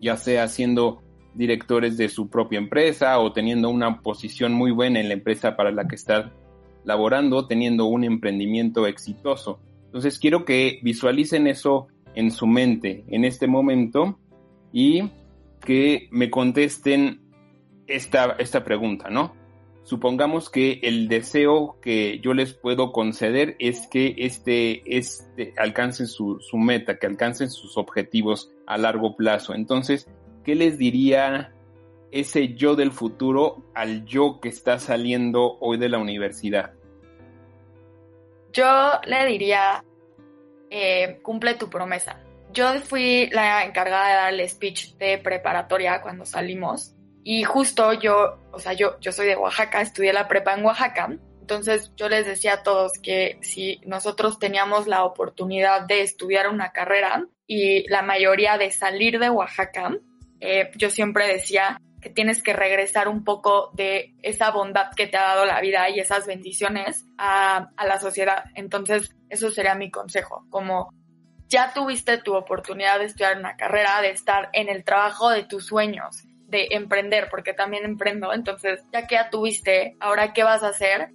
[0.00, 1.02] ya sea siendo
[1.34, 5.70] directores de su propia empresa o teniendo una posición muy buena en la empresa para
[5.70, 6.32] la que está
[6.84, 9.60] laborando, teniendo un emprendimiento exitoso.
[9.92, 14.18] Entonces quiero que visualicen eso en su mente en este momento
[14.72, 15.10] y
[15.60, 17.20] que me contesten
[17.86, 19.34] esta, esta pregunta, ¿no?
[19.82, 26.38] Supongamos que el deseo que yo les puedo conceder es que este, este alcancen su,
[26.40, 29.52] su meta, que alcancen sus objetivos a largo plazo.
[29.52, 30.08] Entonces,
[30.42, 31.52] ¿qué les diría
[32.12, 36.72] ese yo del futuro al yo que está saliendo hoy de la universidad?
[38.52, 39.84] Yo le diría,
[40.70, 42.20] eh, cumple tu promesa.
[42.52, 48.38] Yo fui la encargada de dar el speech de preparatoria cuando salimos y justo yo,
[48.50, 52.26] o sea, yo, yo soy de Oaxaca, estudié la prepa en Oaxaca, entonces yo les
[52.26, 58.02] decía a todos que si nosotros teníamos la oportunidad de estudiar una carrera y la
[58.02, 59.96] mayoría de salir de Oaxaca,
[60.40, 65.16] eh, yo siempre decía que tienes que regresar un poco de esa bondad que te
[65.16, 68.44] ha dado la vida y esas bendiciones a, la sociedad.
[68.56, 70.92] Entonces, eso sería mi consejo, como
[71.48, 75.66] ya tuviste tu oportunidad de estudiar una carrera, de estar en el trabajo de tus
[75.66, 80.68] sueños, de emprender, porque también emprendo, entonces ya que ya tuviste, ahora qué vas a
[80.68, 81.10] hacer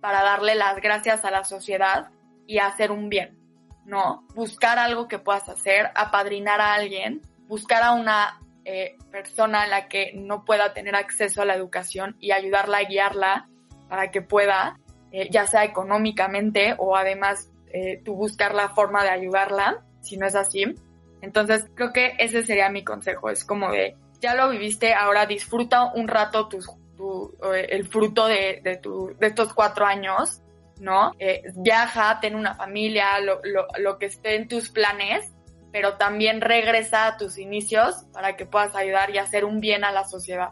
[0.00, 2.10] para darle las gracias a la sociedad
[2.46, 3.38] y hacer un bien,
[3.84, 4.26] ¿no?
[4.34, 9.88] Buscar algo que puedas hacer, apadrinar a alguien, buscar a una eh, persona a la
[9.88, 13.48] que no pueda tener acceso a la educación y ayudarla a guiarla
[13.88, 14.78] para que pueda,
[15.10, 20.26] eh, ya sea económicamente o además eh, tú buscar la forma de ayudarla, si no
[20.26, 20.64] es así.
[21.20, 25.92] Entonces creo que ese sería mi consejo, es como de, ya lo viviste, ahora disfruta
[25.92, 26.60] un rato tu,
[27.52, 30.40] el fruto de, de, tu, de estos cuatro años,
[30.78, 31.12] ¿no?
[31.56, 35.31] viaja, ten una familia, lo, lo, lo que esté en tus planes
[35.72, 39.90] pero también regresa a tus inicios para que puedas ayudar y hacer un bien a
[39.90, 40.50] la sociedad.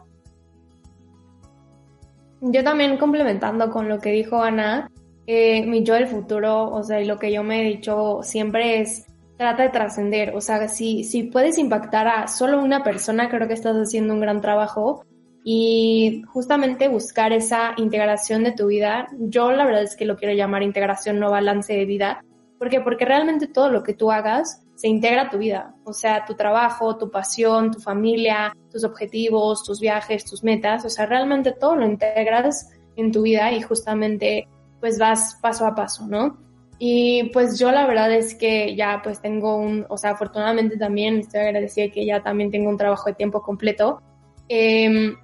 [2.41, 4.89] Yo también complementando con lo que dijo Ana,
[5.27, 8.81] eh, mi yo del futuro, o sea, y lo que yo me he dicho siempre
[8.81, 9.05] es,
[9.37, 13.53] trata de trascender, o sea, si, si puedes impactar a solo una persona, creo que
[13.53, 15.05] estás haciendo un gran trabajo
[15.43, 20.33] y justamente buscar esa integración de tu vida, yo la verdad es que lo quiero
[20.33, 22.23] llamar integración, no balance de vida,
[22.57, 22.81] ¿por qué?
[22.81, 26.97] Porque realmente todo lo que tú hagas se integra tu vida, o sea, tu trabajo,
[26.97, 31.85] tu pasión, tu familia, tus objetivos, tus viajes, tus metas, o sea, realmente todo lo
[31.85, 34.47] integras en tu vida y justamente
[34.79, 36.39] pues vas paso a paso, ¿no?
[36.79, 41.19] Y pues yo la verdad es que ya pues tengo un, o sea, afortunadamente también
[41.19, 44.01] estoy agradecida que ya también tengo un trabajo de tiempo completo.
[44.47, 45.15] Em,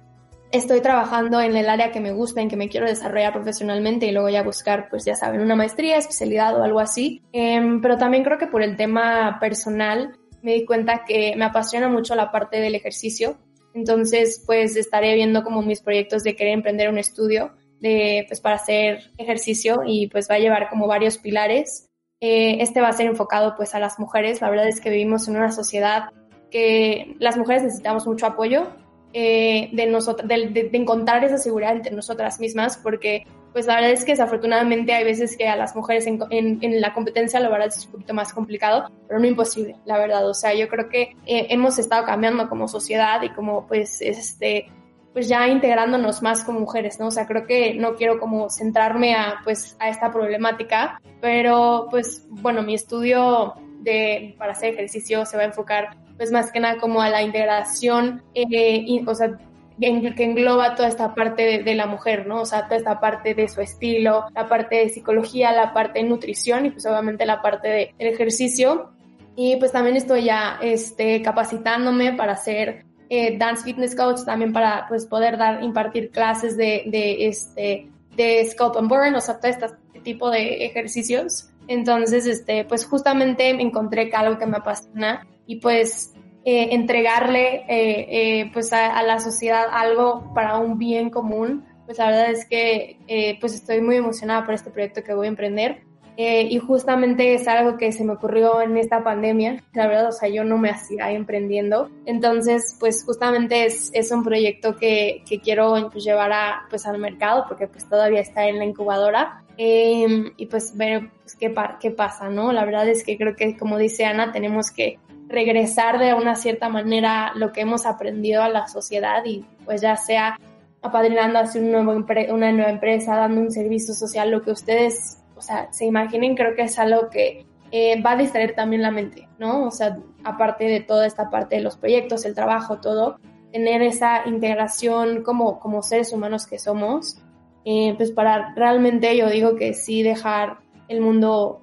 [0.50, 4.12] estoy trabajando en el área que me gusta, en que me quiero desarrollar profesionalmente y
[4.12, 7.22] luego ya buscar, pues ya saben, una maestría, especialidad o algo así.
[7.32, 11.88] Em, pero también creo que por el tema personal me di cuenta que me apasiona
[11.88, 13.38] mucho la parte del ejercicio.
[13.74, 18.56] Entonces, pues estaré viendo como mis proyectos de querer emprender un estudio de, pues para
[18.56, 21.86] hacer ejercicio y pues va a llevar como varios pilares.
[22.20, 24.40] Eh, este va a ser enfocado pues a las mujeres.
[24.40, 26.10] La verdad es que vivimos en una sociedad
[26.50, 28.68] que las mujeres necesitamos mucho apoyo
[29.12, 34.04] eh, de, nosotros, de, encontrar esa seguridad entre nosotras mismas, porque pues la verdad es
[34.04, 37.86] que desafortunadamente hay veces que a las mujeres en, en, la competencia la verdad es
[37.86, 40.28] un poquito más complicado, pero no imposible, la verdad.
[40.28, 44.70] O sea, yo creo que eh, hemos estado cambiando como sociedad y como pues este
[45.12, 47.06] pues ya integrándonos más como mujeres, ¿no?
[47.06, 52.26] O sea, creo que no quiero como centrarme a pues a esta problemática, pero pues
[52.28, 56.78] bueno, mi estudio de para hacer ejercicio se va a enfocar pues más que nada
[56.78, 59.38] como a la integración, eh, o sea,
[59.80, 62.42] que engloba toda esta parte de, la mujer, ¿no?
[62.42, 66.08] O sea, toda esta parte de su estilo, la parte de psicología, la parte de
[66.08, 68.90] nutrición y pues obviamente la parte del ejercicio.
[69.36, 74.86] Y pues también estoy ya este, capacitándome para ser eh, dance fitness coach, también para
[74.88, 79.50] pues poder dar, impartir clases de, de este, de scope and burn, o sea, todo
[79.52, 79.68] este
[80.02, 81.50] tipo de ejercicios.
[81.68, 87.64] Entonces, este, pues justamente me encontré que algo que me apasiona y pues eh, entregarle
[87.68, 92.46] eh, eh, pues a, la sociedad algo para un bien común, pues la verdad es
[92.46, 95.82] que pues estoy muy emocionada por este proyecto que voy a emprender.
[96.20, 100.28] Y justamente es algo que se me ocurrió en esta pandemia, la verdad, o sea,
[100.28, 101.90] yo no me hacía emprendiendo.
[102.06, 106.98] Entonces, pues justamente es, es un proyecto que, que quiero pues, llevar a, pues, al
[106.98, 109.44] mercado porque pues todavía está en la incubadora.
[109.56, 112.52] y pues ver pues, qué, qué pasa, ¿no?
[112.52, 116.68] La verdad es que creo que, como dice Ana, tenemos que regresar de una cierta
[116.68, 120.38] manera lo que hemos aprendido a la sociedad y pues ya sea
[120.82, 121.92] apadrinando hacia un nuevo
[122.30, 126.54] una nueva empresa, dando un servicio social, lo que ustedes, o sea, se imaginen, creo
[126.54, 129.64] que es algo que eh, va a distraer también la mente, ¿no?
[129.64, 133.18] O sea, aparte de toda esta parte de los proyectos, el trabajo, todo,
[133.52, 137.22] tener esa integración como, como seres humanos que somos,
[137.64, 141.62] eh, pues para realmente yo digo que sí dejar el mundo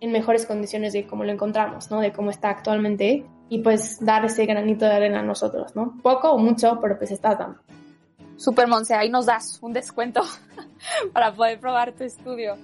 [0.00, 2.00] en mejores condiciones de cómo lo encontramos, ¿no?
[2.00, 5.96] De cómo está actualmente y pues dar ese granito de arena a nosotros, ¿no?
[6.02, 7.58] Poco o mucho, pero pues está dando.
[8.36, 10.22] Super Monse, ahí nos das un descuento
[11.12, 12.56] para poder probar tu estudio.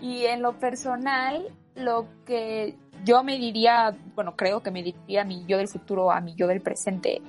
[0.00, 5.24] Y en lo personal, lo que yo me diría, bueno, creo que me diría a
[5.24, 7.20] mi yo del futuro, a mi yo del presente,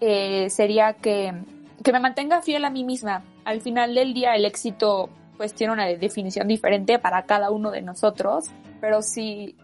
[0.00, 1.32] eh, sería que,
[1.82, 3.24] que me mantenga fiel a mí misma.
[3.44, 7.80] Al final del día, el éxito pues tiene una definición diferente para cada uno de
[7.80, 9.56] nosotros pero si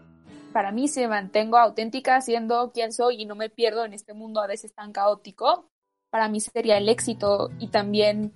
[0.53, 4.13] para mí si me mantengo auténtica siendo quien soy y no me pierdo en este
[4.13, 5.69] mundo a veces tan caótico,
[6.09, 8.31] para mí sería el éxito y también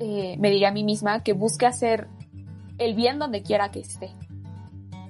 [0.00, 2.08] eh, me diría a mí misma que busque hacer
[2.78, 4.10] el bien donde quiera que esté.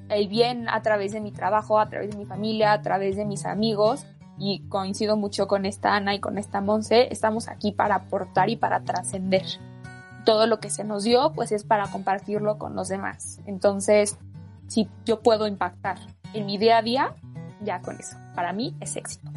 [0.09, 3.24] El bien a través de mi trabajo, a través de mi familia, a través de
[3.24, 4.07] mis amigos
[4.38, 8.57] y coincido mucho con esta Ana y con esta Monse, estamos aquí para aportar y
[8.57, 9.44] para trascender.
[10.24, 13.40] Todo lo que se nos dio pues es para compartirlo con los demás.
[13.46, 14.18] Entonces,
[14.68, 15.98] si yo puedo impactar
[16.33, 17.14] en mi día a día,
[17.62, 18.16] ya con eso.
[18.35, 19.31] Para mí es éxito.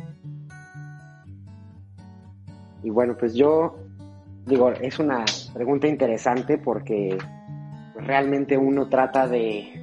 [2.84, 3.76] Y bueno, pues yo
[4.46, 7.18] digo, es una pregunta interesante porque
[8.00, 9.74] realmente uno trata de,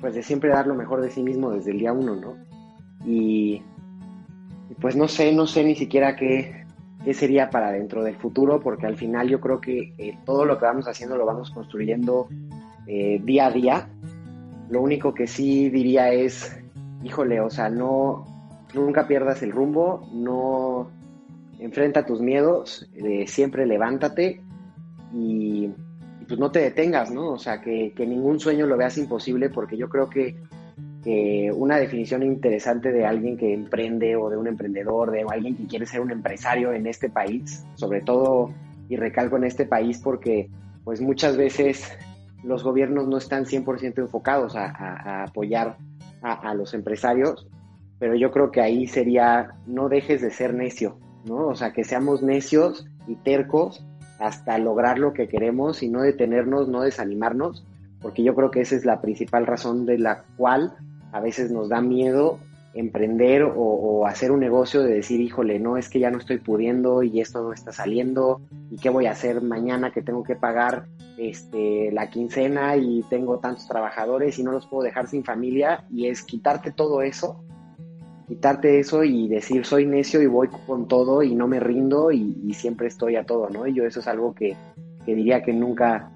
[0.00, 2.36] pues de siempre dar lo mejor de sí mismo desde el día uno, ¿no?
[3.04, 3.62] Y,
[4.80, 6.64] pues no sé, no sé ni siquiera qué,
[7.04, 10.58] qué, sería para dentro del futuro, porque al final yo creo que eh, todo lo
[10.58, 12.28] que vamos haciendo lo vamos construyendo
[12.86, 13.88] eh, día a día
[14.70, 16.56] lo único que sí diría es,
[17.02, 18.24] híjole, o sea, no,
[18.72, 20.90] nunca pierdas el rumbo, no
[21.58, 24.40] enfrenta tus miedos, eh, siempre levántate
[25.12, 25.70] y,
[26.30, 27.32] pues no te detengas, ¿no?
[27.32, 30.36] O sea, que, ningún sueño lo veas imposible porque yo creo que,
[31.56, 35.86] una definición interesante de alguien que emprende o de un emprendedor, de alguien que quiere
[35.86, 38.54] ser un empresario en este país, sobre todo,
[38.88, 40.48] y recalco en este país porque
[40.84, 41.90] pues muchas veces
[42.44, 45.78] los gobiernos no están 100% enfocados a, apoyar
[46.22, 47.48] a, los empresarios,
[47.98, 51.48] pero yo creo que ahí sería, no dejes de ser necio, ¿no?
[51.48, 53.84] O sea, que seamos necios y tercos
[54.20, 57.64] hasta lograr lo que queremos y no detenernos, no desanimarnos,
[58.00, 60.74] porque yo creo que esa es la principal razón de la cual
[61.12, 62.38] a veces nos da miedo
[62.72, 67.02] emprender o, hacer un negocio de decir, híjole, no, es que ya no estoy pudiendo
[67.02, 68.40] y esto no está saliendo
[68.70, 70.86] y qué voy a hacer mañana que tengo que pagar
[71.18, 76.06] este, la quincena y tengo tantos trabajadores y no los puedo dejar sin familia y
[76.06, 77.44] es quitarte todo eso
[78.30, 82.54] quitarte eso y decir soy necio y voy con todo y no me rindo y,
[82.54, 83.66] siempre estoy a todo, ¿no?
[83.66, 84.56] Y yo eso es algo que,
[85.04, 86.12] que diría que nunca,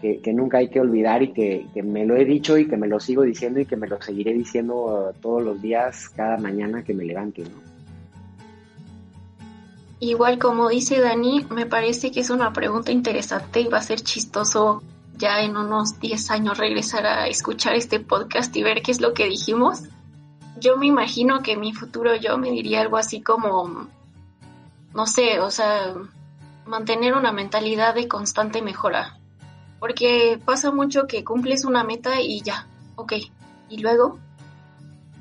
[0.00, 2.78] que, que, nunca hay que olvidar y que, que, me lo he dicho y que
[2.78, 6.82] me lo sigo diciendo y que me lo seguiré diciendo todos los días, cada mañana
[6.82, 7.68] que me levante, ¿no?
[10.00, 14.00] Igual como dice Dani, me parece que es una pregunta interesante y va a ser
[14.00, 14.82] chistoso
[15.18, 19.12] ya en unos 10 años regresar a escuchar este podcast y ver qué es lo
[19.12, 19.82] que dijimos.
[20.60, 23.88] Yo me imagino que mi futuro yo me diría algo así como,
[24.94, 25.94] no sé, o sea,
[26.66, 29.18] mantener una mentalidad de constante mejora.
[29.80, 33.12] Porque pasa mucho que cumples una meta y ya, ok.
[33.68, 34.18] Y luego,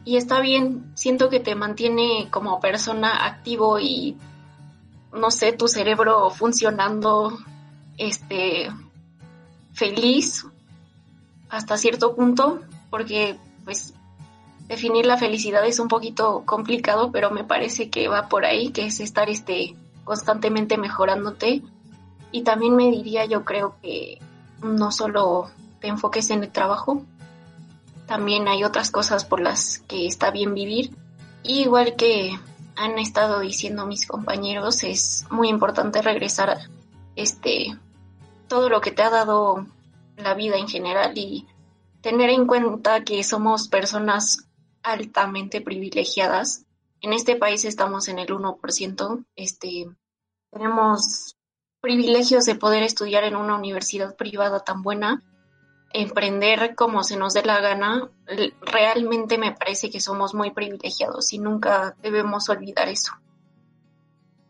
[0.03, 4.17] y está bien, siento que te mantiene como persona activo y
[5.13, 7.37] no sé, tu cerebro funcionando
[7.97, 8.69] este
[9.73, 10.45] feliz
[11.49, 13.93] hasta cierto punto, porque pues
[14.67, 18.85] definir la felicidad es un poquito complicado, pero me parece que va por ahí, que
[18.85, 21.61] es estar este constantemente mejorándote.
[22.31, 24.19] Y también me diría, yo creo que
[24.61, 25.49] no solo
[25.79, 27.03] te enfoques en el trabajo,
[28.07, 30.95] también hay otras cosas por las que está bien vivir.
[31.43, 32.37] igual que
[32.75, 36.57] han estado diciendo mis compañeros, es muy importante regresar
[37.15, 37.77] este
[38.47, 39.65] todo lo que te ha dado
[40.15, 41.47] la vida en general y
[42.01, 44.46] tener en cuenta que somos personas
[44.83, 46.65] altamente privilegiadas.
[47.01, 49.87] En este país estamos en el 1%, este
[50.51, 51.35] tenemos
[51.81, 55.23] privilegios de poder estudiar en una universidad privada tan buena
[55.93, 58.09] emprender como se nos dé la gana,
[58.61, 63.13] realmente me parece que somos muy privilegiados y nunca debemos olvidar eso.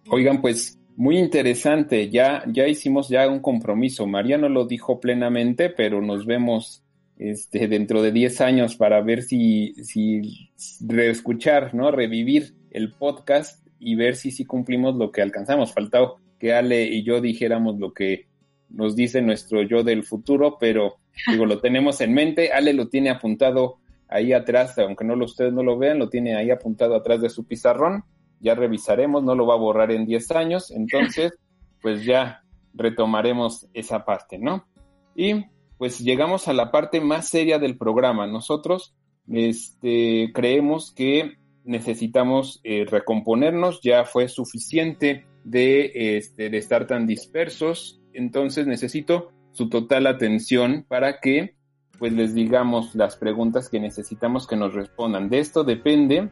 [0.10, 4.08] Oigan, pues muy interesante, ya, ya hicimos ya un compromiso.
[4.08, 6.84] María no lo dijo plenamente, pero nos vemos
[7.20, 10.50] este, dentro de 10 años para ver si, si
[10.82, 11.92] reescuchar, ¿no?
[11.92, 15.74] Revivir el podcast y ver si sí cumplimos lo que alcanzamos.
[15.74, 18.28] Faltaba que Ale y yo dijéramos lo que
[18.70, 20.98] nos dice nuestro yo del futuro, pero
[21.32, 22.52] digo, lo tenemos en mente.
[22.52, 23.78] Ale lo tiene apuntado
[24.10, 27.30] ahí atrás, aunque no lo, ustedes no lo vean, lo tiene ahí apuntado atrás de
[27.30, 28.04] su pizarrón.
[28.40, 31.34] Ya revisaremos, no lo va a borrar en 10 años, entonces,
[31.82, 32.44] pues ya
[32.76, 34.68] retomaremos esa parte, ¿no?
[35.16, 35.46] Y
[35.78, 38.28] pues llegamos a la parte más seria del programa.
[38.28, 38.96] Nosotros
[39.30, 48.02] este, creemos que necesitamos eh, recomponernos, ya fue suficiente de, este, de estar tan dispersos,
[48.14, 51.56] entonces necesito su total atención para que
[52.00, 55.30] pues les digamos las preguntas que necesitamos que nos respondan.
[55.30, 56.30] De esto depende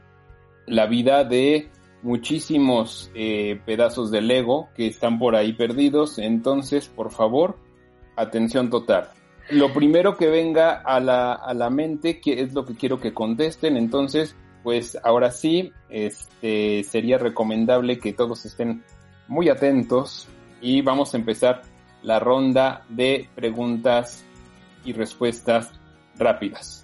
[0.68, 1.70] la vida de
[2.04, 6.20] muchísimos eh, pedazos de Lego que están por ahí perdidos.
[6.20, 7.58] Entonces, por favor,
[8.16, 9.10] atención total.
[9.50, 13.14] Lo primero que venga a la, a la mente que es lo que quiero que
[13.14, 13.78] contesten.
[13.78, 18.84] Entonces, pues ahora sí, este, sería recomendable que todos estén
[19.28, 20.28] muy atentos
[20.62, 21.62] y vamos a empezar
[22.02, 24.24] la ronda de preguntas
[24.84, 25.72] y respuestas
[26.18, 26.84] rápidas.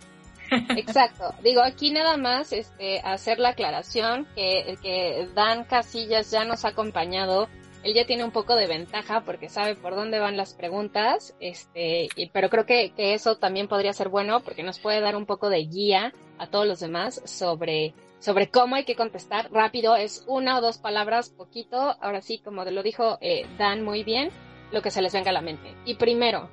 [0.52, 1.34] Exacto.
[1.44, 6.70] Digo, aquí nada más este, hacer la aclaración que, que Dan Casillas ya nos ha
[6.70, 7.48] acompañado.
[7.84, 12.10] Él ya tiene un poco de ventaja porque sabe por dónde van las preguntas, este,
[12.16, 15.26] y, pero creo que, que eso también podría ser bueno porque nos puede dar un
[15.26, 19.96] poco de guía a todos los demás sobre, sobre cómo hay que contestar rápido.
[19.96, 21.96] Es una o dos palabras, poquito.
[22.02, 24.30] Ahora sí, como lo dijo eh, Dan muy bien,
[24.72, 25.76] lo que se les venga a la mente.
[25.86, 26.50] Y primero,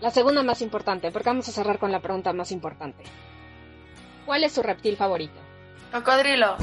[0.00, 3.04] la segunda más importante, porque vamos a cerrar con la pregunta más importante.
[4.26, 5.40] ¿Cuál es su reptil favorito?
[5.92, 6.56] Cocodrilo.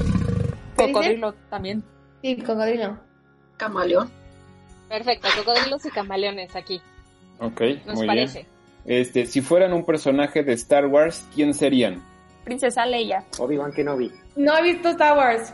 [0.76, 1.84] Cocodrilo también.
[2.22, 3.00] Sí, cocodrilo.
[3.58, 4.10] Camaleón.
[4.90, 6.82] Perfecto, cocodrilos y camaleones aquí.
[7.40, 8.40] Ok, Nos muy parece.
[8.40, 9.00] bien.
[9.02, 12.04] Este, si fueran un personaje de Star Wars, ¿quién serían?
[12.44, 13.26] Princesa Leia.
[13.40, 14.12] Obi-Wan Kenobi.
[14.36, 15.54] No he visto Star Wars.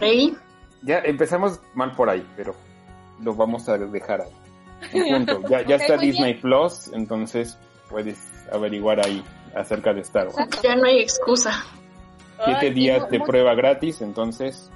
[0.00, 0.36] Rey.
[0.82, 2.54] Ya empezamos mal por ahí, pero
[3.22, 4.32] lo vamos a dejar ahí.
[4.94, 5.48] Un punto.
[5.48, 7.56] Ya, está Disney Plus, entonces
[7.88, 8.18] puedes
[8.52, 9.22] averiguar ahí
[9.54, 10.60] acerca de Star Wars.
[10.62, 11.52] Ya no hay excusa.
[12.44, 14.70] Siete Ay, días de muy- prueba gratis, entonces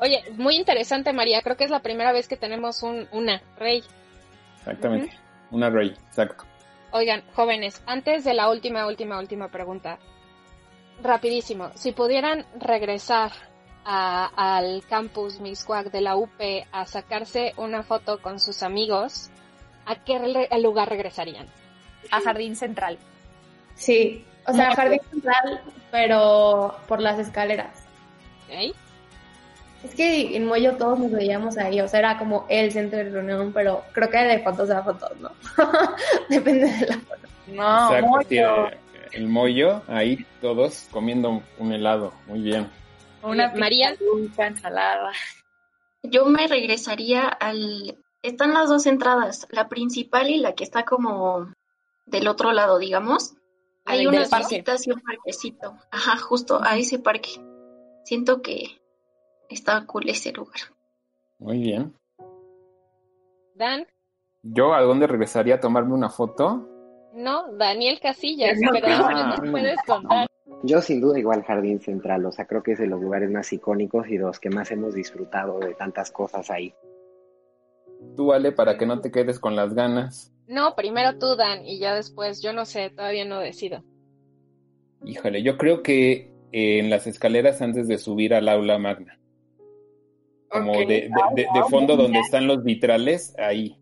[0.00, 1.40] Oye, muy interesante, María.
[1.42, 3.82] Creo que es la primera vez que tenemos un, una, Rey.
[4.58, 5.16] exactamente.
[5.50, 6.44] Una Rey, exacto.
[6.90, 9.98] Oigan, jóvenes, antes de la última, última, última pregunta,
[11.02, 13.32] rapidísimo, si pudieran regresar
[13.84, 19.30] a- al campus Mixquack de la UP a sacarse una foto con sus amigos,
[19.86, 21.48] ¿a qué re- lugar regresarían?
[22.10, 22.98] A Jardín Central.
[23.74, 24.24] Sí.
[24.46, 27.82] O sea, jardín central, pero por las escaleras.
[28.48, 28.74] ¿Ok?
[29.84, 33.10] Es que en Moyo todos nos veíamos ahí, o sea, era como el centro de
[33.10, 35.30] reunión, pero creo que de fotos a fotos, ¿no?
[36.30, 37.28] Depende de la foto.
[37.48, 38.78] No, Exacto, sí, eh,
[39.12, 42.14] el mollo, ahí todos comiendo un helado.
[42.26, 42.70] Muy bien.
[43.22, 43.94] Una María.
[44.38, 45.12] ensalada.
[46.02, 47.98] Yo me regresaría al...
[48.22, 51.52] Están las dos entradas, la principal y la que está como
[52.06, 53.34] del otro lado, digamos.
[53.84, 54.56] Hay parque.
[54.56, 55.76] visitas y un parquecito.
[55.90, 57.32] Ajá, justo a ese parque.
[58.04, 58.78] Siento que
[59.54, 60.60] está cool ese lugar.
[61.38, 61.94] Muy bien.
[63.54, 63.86] Dan,
[64.42, 66.68] ¿Yo a dónde regresaría a tomarme una foto?
[67.14, 69.50] no, Daniel Casillas, No, pero no.
[69.52, 70.26] puedes contar.
[70.64, 73.52] Yo sin duda igual Jardín Central, o sea, creo que es de los lugares más
[73.52, 76.74] icónicos y de los que más hemos disfrutado de tantas cosas ahí.
[78.16, 80.32] Tú, Ale, para que no te quedes con las ganas.
[80.46, 83.82] No, primero tú, Dan, y ya después, yo no sé, todavía no decido.
[85.04, 89.18] Híjole, yo creo que eh, en las escaleras antes de subir al aula magna.
[90.60, 93.76] Como de, de- de- de fondo donde están los vitrales, ahí.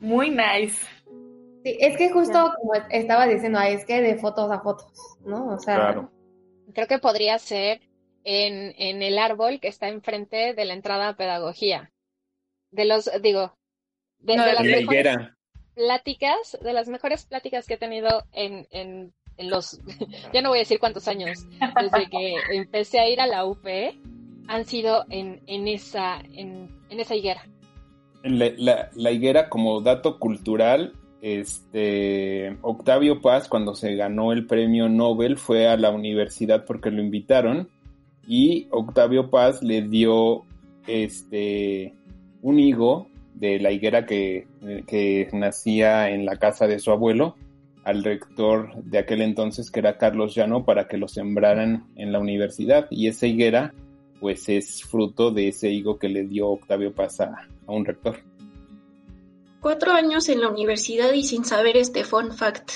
[0.00, 0.84] Muy nice.
[1.64, 4.92] Sí, es que justo como estaba diciendo, es que de fotos a fotos,
[5.24, 5.48] ¿no?
[5.54, 6.10] O sea, Claro.
[6.74, 7.80] Creo que podría ser
[8.24, 11.92] en, en el árbol que está enfrente de la entrada a pedagogía.
[12.70, 13.54] De los, digo,
[14.18, 15.16] de, No, de las mejores
[15.74, 19.80] pláticas, de las mejores pláticas que he tenido en, en, en los,
[20.32, 21.46] ya no voy a decir cuántos años,
[21.80, 23.64] desde que empecé a ir a la UP,
[24.48, 27.42] han sido en, en esa, en, esa higuera.
[28.22, 35.68] La higuera, como dato cultural, este Octavio Paz, cuando se ganó el premio Nobel, fue
[35.68, 37.68] a la universidad porque lo invitaron.
[38.26, 40.44] Y Octavio Paz le dio
[40.86, 41.94] este
[42.42, 44.46] un higo de la higuera que,
[44.86, 47.36] que nacía en la casa de su abuelo
[47.84, 52.18] al rector de aquel entonces, que era Carlos Llano, para que lo sembraran en la
[52.18, 52.86] universidad.
[52.90, 53.74] Y esa higuera,
[54.20, 58.18] pues es fruto de ese higo que le dio Octavio Paz a, a un rector.
[59.60, 62.72] Cuatro años en la universidad y sin saber este fun fact.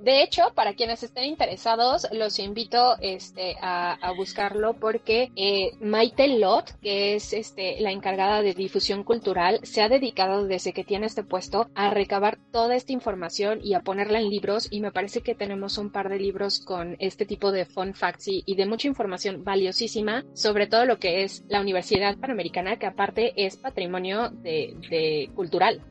[0.00, 6.72] De hecho, para quienes estén interesados, los invito este, a, buscarlo porque eh, Maite Lot,
[6.80, 11.22] que es este, la encargada de difusión cultural, se ha dedicado desde que tiene este
[11.22, 15.34] puesto a recabar toda esta información y a ponerla en libros y me parece que
[15.34, 19.44] tenemos un par de libros con este tipo de fun facts y, de mucha información
[19.44, 25.82] valiosísima sobre todo lo que es la Universidad Panamericana, que aparte es patrimonio de cultural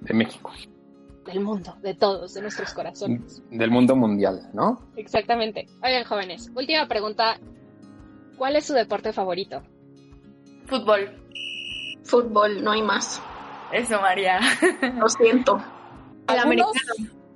[0.00, 0.52] De México.
[1.28, 3.42] Del mundo, de todos, de nuestros corazones.
[3.50, 4.80] Del mundo mundial, ¿no?
[4.96, 5.66] Exactamente.
[5.82, 7.38] Oigan, jóvenes, última pregunta.
[8.38, 9.62] ¿Cuál es su deporte favorito?
[10.66, 11.10] Fútbol.
[12.02, 13.22] Fútbol, no hay más.
[13.72, 14.40] Eso, María.
[14.96, 15.60] Lo siento.
[16.28, 16.72] El Algunos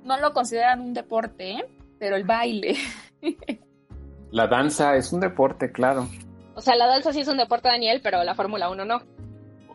[0.03, 1.65] no lo consideran un deporte, ¿eh?
[1.99, 2.75] pero el baile.
[4.31, 6.09] La danza es un deporte, claro.
[6.55, 9.01] O sea, la danza sí es un deporte, Daniel, pero la Fórmula 1 no.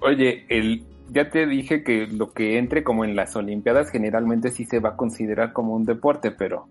[0.00, 4.64] Oye, el, ya te dije que lo que entre como en las Olimpiadas generalmente sí
[4.64, 6.68] se va a considerar como un deporte, pero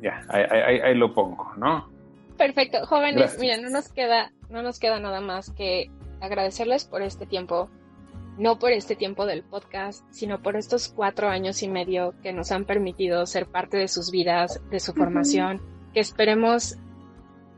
[0.00, 1.88] ya, ahí, ahí- ahí lo pongo, ¿no?
[2.36, 3.40] Perfecto, jóvenes, Gracias.
[3.40, 7.68] miren, no nos queda, no nos queda nada más que agradecerles por este tiempo,
[8.38, 12.50] no por este tiempo del podcast, sino por estos cuatro años y medio que nos
[12.50, 15.60] han permitido ser parte de sus vidas, de su formación,
[15.92, 16.76] que esperemos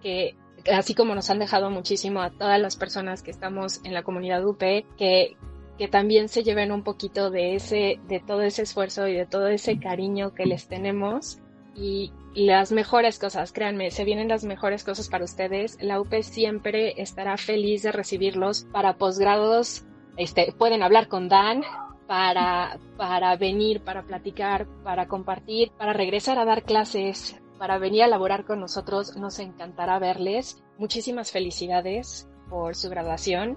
[0.03, 0.35] que
[0.73, 4.45] así como nos han dejado muchísimo a todas las personas que estamos en la comunidad
[4.45, 4.59] UP,
[4.99, 5.37] que,
[5.79, 9.49] que también se lleven un poquito de ese, de todo ese esfuerzo y de todo
[9.49, 11.39] ese cariño que les tenemos
[11.77, 15.77] y las mejores cosas, créanme, se vienen las mejores cosas para ustedes.
[15.81, 19.85] La UP siempre estará feliz de recibirlos para posgrados.
[20.17, 21.63] Este, pueden hablar con Dan
[22.07, 28.09] para, para venir, para platicar, para compartir, para regresar a dar clases, para venir a
[28.09, 29.17] laborar con nosotros.
[29.17, 30.63] Nos encantará verles.
[30.79, 33.57] Muchísimas felicidades por su graduación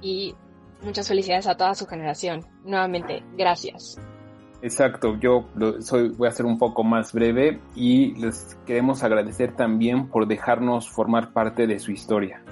[0.00, 0.34] y
[0.82, 2.44] muchas felicidades a toda su generación.
[2.64, 3.98] Nuevamente, gracias.
[4.62, 9.56] Exacto, yo lo- soy, voy a ser un poco más breve y les queremos agradecer
[9.56, 12.42] también por dejarnos formar parte de su historia.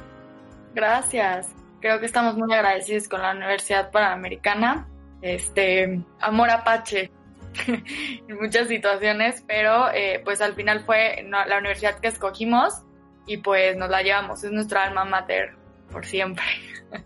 [0.74, 1.54] Gracias.
[1.80, 4.88] Creo que estamos muy agradecidos con la Universidad Panamericana.
[5.20, 7.10] Este, amor apache
[7.66, 12.82] en muchas situaciones, pero eh, pues al final fue la universidad que escogimos
[13.26, 14.42] y pues nos la llevamos.
[14.44, 15.56] Es nuestra alma mater
[15.92, 16.44] por siempre.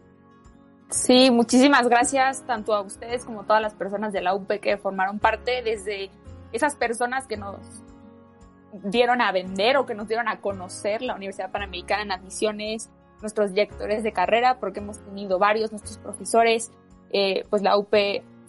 [0.93, 4.77] Sí, muchísimas gracias tanto a ustedes como a todas las personas de la UP que
[4.77, 6.11] formaron parte, desde
[6.53, 7.57] esas personas que nos
[8.85, 12.91] dieron a vender o que nos dieron a conocer la Universidad Panamericana en admisiones,
[13.21, 16.71] nuestros directores de carrera, porque hemos tenido varios, nuestros profesores,
[17.11, 17.95] eh, pues la UP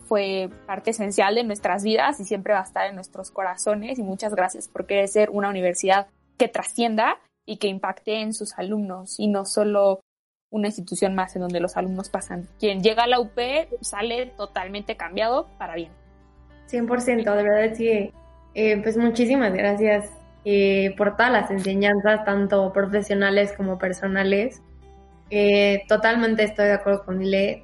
[0.05, 4.03] fue parte esencial de nuestras vidas y siempre va a estar en nuestros corazones y
[4.03, 9.19] muchas gracias por querer ser una universidad que trascienda y que impacte en sus alumnos
[9.19, 10.01] y no solo
[10.53, 12.47] una institución más en donde los alumnos pasan.
[12.59, 13.37] Quien llega a la UP
[13.81, 15.91] sale totalmente cambiado para bien.
[16.69, 18.13] 100%, de verdad sí.
[18.53, 20.11] Eh, pues muchísimas gracias
[20.45, 24.61] eh, por todas las enseñanzas, tanto profesionales como personales.
[25.31, 27.63] Eh, totalmente estoy de acuerdo con Ile.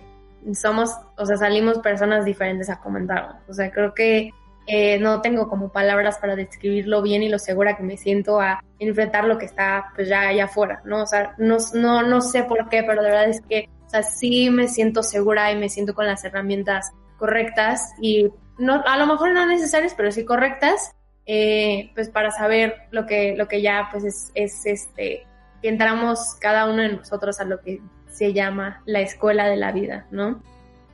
[0.56, 3.42] Somos, o sea, salimos personas diferentes a comentar.
[3.48, 4.32] O sea, creo que
[4.72, 8.64] eh, no tengo como palabras para describirlo bien y lo segura que me siento a
[8.78, 11.02] enfrentar lo que está pues ya allá afuera, ¿no?
[11.02, 14.04] O sea, no, no, no sé por qué, pero de verdad es que, o sea,
[14.04, 19.08] sí me siento segura y me siento con las herramientas correctas y no, a lo
[19.08, 20.96] mejor no necesarias, pero sí correctas,
[21.26, 25.26] eh, pues para saber lo que, lo que ya pues es, es este,
[25.64, 29.72] que entramos cada uno de nosotros a lo que se llama la escuela de la
[29.72, 30.44] vida, ¿no?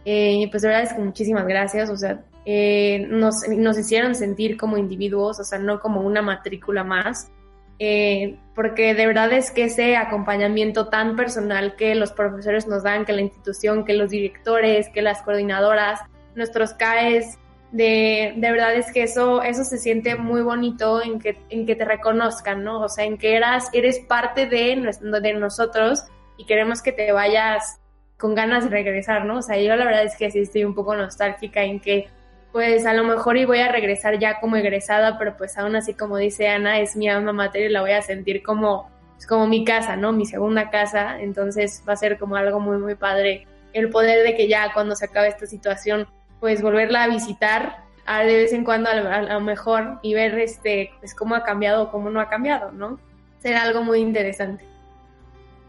[0.05, 4.57] Eh, pues de verdad es que muchísimas gracias, o sea, eh, nos, nos hicieron sentir
[4.57, 7.31] como individuos, o sea, no como una matrícula más,
[7.79, 13.03] eh, porque de verdad es que ese acompañamiento tan personal que los profesores nos dan,
[13.03, 15.99] que la institución, que los directores, que las coordinadoras,
[16.35, 17.37] nuestros CAES,
[17.71, 21.75] de, de verdad es que eso, eso se siente muy bonito en que, en que
[21.75, 22.81] te reconozcan, ¿no?
[22.81, 24.89] O sea, en que eras, eres parte de,
[25.21, 26.03] de nosotros
[26.37, 27.81] y queremos que te vayas
[28.17, 29.39] con ganas de regresar, ¿no?
[29.39, 32.07] O sea, yo la verdad es que sí estoy un poco nostálgica en que
[32.55, 35.93] pues a lo mejor y voy a regresar ya como egresada, pero pues aún así
[35.93, 39.45] como dice Ana, es mi alma mater y la voy a sentir como, pues, como
[39.45, 40.13] mi casa, ¿no?
[40.13, 44.37] Mi segunda casa, entonces va a ser como algo muy, muy padre el poder de
[44.37, 46.07] que ya cuando se acabe esta situación,
[46.39, 50.91] pues volverla a visitar a de vez en cuando a lo, mejor y ver este,
[51.01, 52.99] pues cómo ha cambiado o cómo no ha cambiado, ¿no?
[53.39, 54.63] Será algo muy interesante.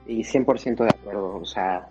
[0.07, 1.89] Y 100% de acuerdo, o sea,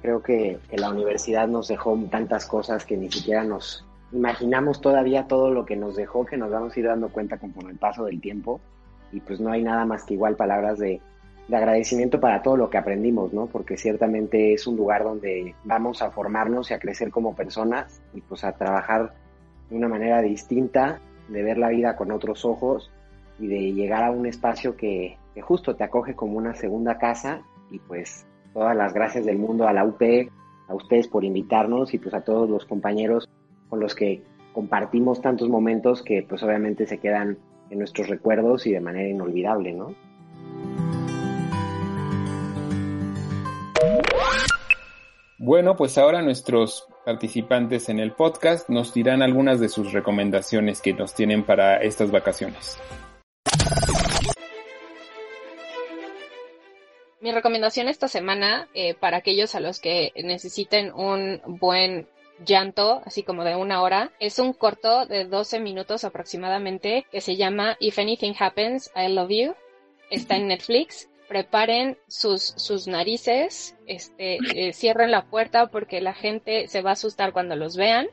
[0.00, 5.26] creo que, que la universidad nos dejó tantas cosas que ni siquiera nos, imaginamos todavía
[5.26, 8.04] todo lo que nos dejó, que nos vamos a ir dando cuenta conforme el paso
[8.04, 8.60] del tiempo.
[9.10, 11.00] Y pues no hay nada más que igual palabras de,
[11.52, 13.46] agradecimiento para todo lo que aprendimos, ¿no?
[13.46, 18.22] Porque ciertamente es un lugar donde vamos a formarnos y a crecer como personas y
[18.22, 19.12] pues a trabajar
[19.68, 22.90] de una manera distinta, de ver la vida con otros ojos
[23.38, 27.42] y de llegar a un espacio que, que justo te acoge como una segunda casa
[27.70, 30.00] y pues todas las gracias del mundo a la UP,
[30.68, 33.28] a ustedes por invitarnos y pues a todos los compañeros
[33.72, 37.38] con los que compartimos tantos momentos que pues obviamente se quedan
[37.70, 39.94] en nuestros recuerdos y de manera inolvidable, ¿no?
[45.38, 50.92] Bueno, pues ahora nuestros participantes en el podcast nos dirán algunas de sus recomendaciones que
[50.92, 52.78] nos tienen para estas vacaciones.
[57.22, 62.06] Mi recomendación esta semana eh, para aquellos a los que necesiten un buen
[62.44, 64.10] llanto, así como de una hora.
[64.20, 69.30] Es un corto de 12 minutos aproximadamente que se llama If Anything Happens, I Love
[69.30, 69.54] You.
[70.10, 71.08] Está en Netflix.
[71.28, 76.92] Preparen sus, sus narices, este, eh, cierren la puerta porque la gente se va a
[76.92, 78.08] asustar cuando los vean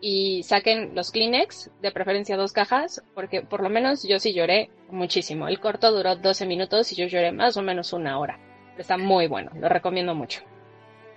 [0.00, 4.70] y saquen los Kleenex, de preferencia dos cajas, porque por lo menos yo sí lloré
[4.90, 5.48] muchísimo.
[5.48, 8.38] El corto duró 12 minutos y yo lloré más o menos una hora.
[8.76, 10.42] Está muy bueno, lo recomiendo mucho.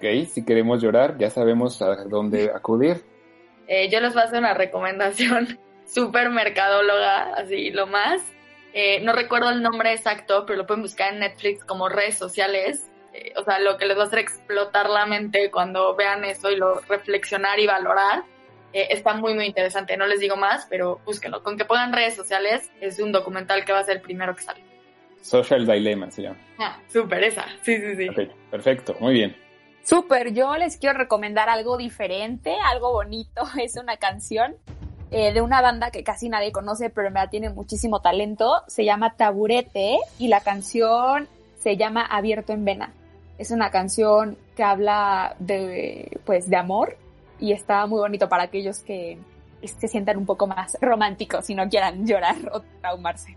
[0.01, 3.03] Ok, si queremos llorar, ya sabemos a dónde acudir.
[3.67, 8.19] Eh, yo les voy a hacer una recomendación súper mercadóloga, así lo más.
[8.73, 12.89] Eh, no recuerdo el nombre exacto, pero lo pueden buscar en Netflix como redes sociales.
[13.13, 16.49] Eh, o sea, lo que les va a hacer explotar la mente cuando vean eso
[16.49, 18.23] y lo reflexionar y valorar.
[18.73, 19.97] está muy, muy interesante.
[19.97, 21.43] No les digo más, pero búsquenlo.
[21.43, 24.41] Con que pongan redes sociales, es un documental que va a ser el primero que
[24.41, 24.63] sale.
[25.21, 26.39] Social Dilemma se llama.
[26.57, 27.45] Ah, súper, esa.
[27.61, 28.09] Sí, sí, sí.
[28.09, 29.40] Ok, perfecto, muy bien.
[29.83, 33.43] Súper, yo les quiero recomendar algo diferente, algo bonito.
[33.61, 34.55] Es una canción
[35.11, 38.63] eh, de una banda que casi nadie conoce, pero en verdad tiene muchísimo talento.
[38.67, 41.27] Se llama Taburete y la canción
[41.59, 42.93] se llama Abierto en Vena.
[43.37, 46.97] Es una canción que habla de, pues, de amor
[47.39, 49.17] y está muy bonito para aquellos que
[49.63, 53.35] se sientan un poco más románticos y no quieran llorar o traumarse.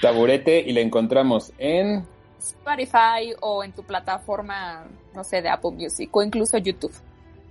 [0.00, 2.06] Taburete y la encontramos en
[2.44, 4.84] Spotify o en tu plataforma,
[5.14, 6.94] no sé, de Apple Music o incluso YouTube.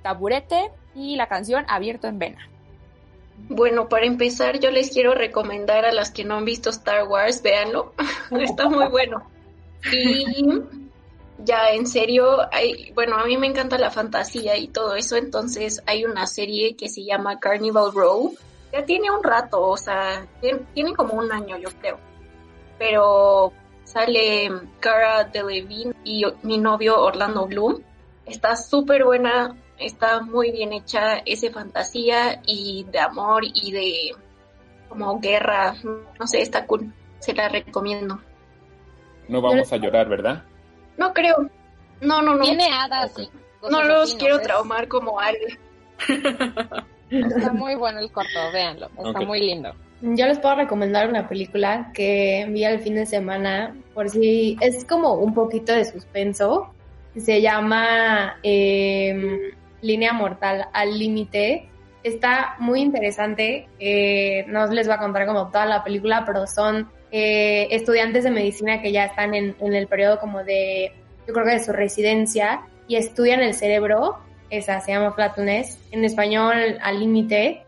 [0.02, 2.50] Taburete y la canción Abierto en Vena.
[3.50, 7.42] Bueno, para empezar, yo les quiero recomendar a las que no han visto Star Wars,
[7.42, 7.94] véanlo,
[8.32, 9.24] está muy bueno.
[9.92, 10.62] Y
[11.40, 15.82] ya en serio, hay, bueno, a mí me encanta la fantasía y todo eso, entonces
[15.86, 18.36] hay una serie que se llama Carnival Row,
[18.72, 20.26] ya tiene un rato, o sea,
[20.74, 21.98] tiene como un año yo creo,
[22.78, 23.52] pero
[23.84, 27.82] sale Cara Delevingne y mi novio Orlando Bloom.
[28.26, 34.16] Está súper buena, está muy bien hecha, es de fantasía y de amor y de
[34.88, 38.20] como guerra, no sé, está cool, se la recomiendo.
[39.28, 40.44] No vamos a llorar, ¿verdad?
[40.98, 41.50] No creo,
[42.02, 42.44] no, no, no.
[42.44, 43.16] Tiene hadas
[43.70, 45.60] No los quiero traumar como Ale.
[47.10, 49.74] Está muy bueno el corto, véanlo, está muy lindo.
[50.06, 54.84] Yo les puedo recomendar una película que vi el fin de semana, por si es
[54.84, 56.74] como un poquito de suspenso.
[57.16, 61.70] Se llama eh, Línea Mortal al Límite.
[62.04, 63.70] Está muy interesante.
[63.80, 68.32] Eh, no les voy a contar como toda la película, pero son eh, estudiantes de
[68.32, 70.92] medicina que ya están en, en el periodo como de,
[71.26, 74.18] yo creo que de su residencia y estudian el cerebro.
[74.50, 75.80] Esa se llama Flatness.
[75.92, 77.64] En español, al límite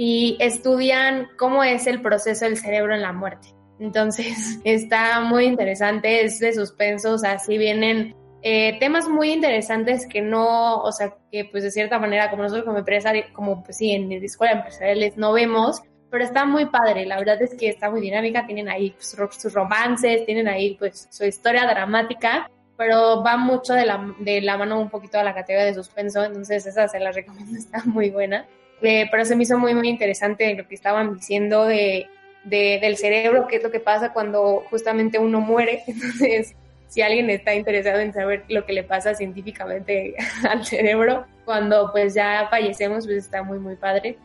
[0.00, 3.48] y estudian cómo es el proceso del cerebro en la muerte.
[3.80, 10.06] Entonces está muy interesante, es de suspenso, o sea, sí vienen eh, temas muy interesantes
[10.06, 13.78] que no, o sea, que pues de cierta manera como nosotros como empresa, como pues
[13.78, 17.68] sí, en la escuela empresariales no vemos, pero está muy padre, la verdad es que
[17.68, 23.24] está muy dinámica, tienen ahí pues, sus romances, tienen ahí pues su historia dramática, pero
[23.24, 26.64] va mucho de la, de la mano un poquito a la categoría de suspenso, entonces
[26.66, 28.46] esa se la recomiendo, está muy buena.
[28.82, 32.08] Eh, pero se me hizo muy, muy interesante lo que estaban diciendo de,
[32.44, 35.82] de, del cerebro, qué es lo que pasa cuando justamente uno muere.
[35.86, 36.54] Entonces,
[36.88, 40.14] si alguien está interesado en saber lo que le pasa científicamente
[40.48, 44.18] al cerebro cuando pues ya fallecemos, pues está muy, muy padre.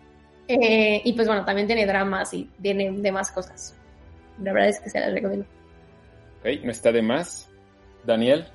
[0.48, 3.76] Eh, y pues bueno, también tiene dramas y tiene demás cosas.
[4.42, 5.46] La verdad es que se las recomiendo.
[6.42, 7.50] Ok, no está de más.
[8.06, 8.46] Daniel.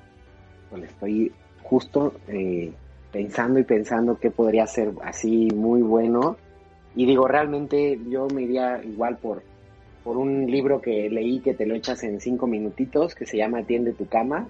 [0.69, 1.31] Bueno, estoy
[1.63, 2.71] justo eh,
[3.11, 6.37] pensando y pensando qué podría ser así muy bueno.
[6.95, 9.43] Y digo, realmente yo me iría igual por,
[10.03, 13.59] por un libro que leí que te lo echas en cinco minutitos, que se llama
[13.59, 14.47] Atiende tu cama,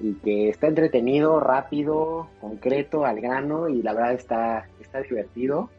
[0.00, 5.70] y que está entretenido, rápido, concreto, al grano, y la verdad está, está divertido,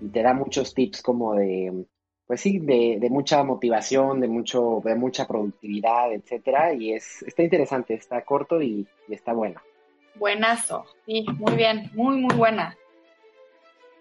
[0.00, 1.86] y te da muchos tips como de,
[2.26, 7.42] pues sí, de, de mucha motivación, de mucho, de mucha productividad, etcétera, y es, está
[7.42, 9.60] interesante, está corto y, y está bueno.
[10.16, 12.76] Buenazo, sí, muy bien, muy, muy buena.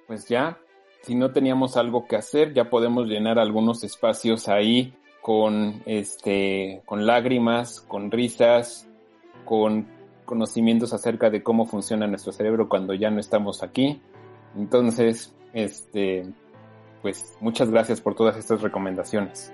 [0.08, 0.58] Pues ya,
[1.02, 7.06] si no teníamos algo que hacer, ya podemos llenar algunos espacios ahí con este, con
[7.06, 8.88] lágrimas, con risas,
[9.46, 9.88] con
[10.26, 14.02] conocimientos acerca de cómo funciona nuestro cerebro cuando ya no estamos aquí.
[14.56, 16.26] Entonces, este,
[17.02, 19.54] pues muchas gracias por todas estas recomendaciones.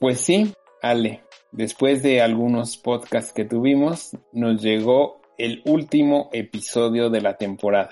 [0.00, 1.22] Pues sí, Ale,
[1.52, 7.90] después de algunos podcasts que tuvimos, nos llegó el último episodio de la temporada.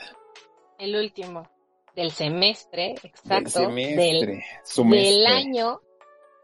[0.79, 1.47] El último
[1.95, 3.61] del semestre, exacto.
[3.61, 4.45] Del semestre,
[4.75, 5.83] del, del año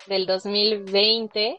[0.06, 1.58] del 2020.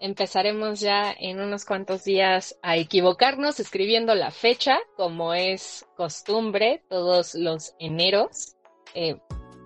[0.00, 7.34] Empezaremos ya en unos cuantos días a equivocarnos escribiendo la fecha, como es costumbre todos
[7.34, 8.56] los eneros.
[8.94, 9.20] Eh,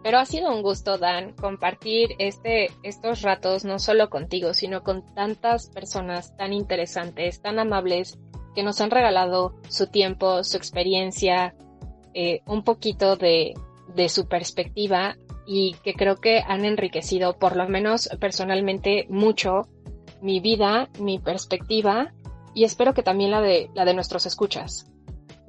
[0.05, 5.03] pero ha sido un gusto, Dan, compartir este, estos ratos no solo contigo, sino con
[5.15, 8.19] tantas personas tan interesantes, tan amables,
[8.55, 11.55] que nos han regalado su tiempo, su experiencia,
[12.13, 13.55] eh, un poquito de,
[13.95, 19.63] de su perspectiva y que creo que han enriquecido, por lo menos personalmente, mucho
[20.21, 22.13] mi vida, mi perspectiva
[22.53, 24.94] y espero que también la de, la de nuestros escuchas.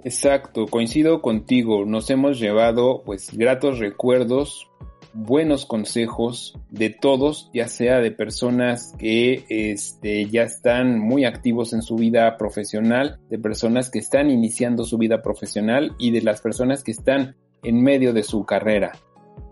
[0.06, 4.70] Exacto, coincido contigo, nos hemos llevado pues gratos recuerdos,
[5.14, 11.82] buenos consejos de todos, ya sea de personas que este, ya están muy activos en
[11.82, 16.84] su vida profesional, de personas que están iniciando su vida profesional y de las personas
[16.84, 18.91] que están en medio de su carrera.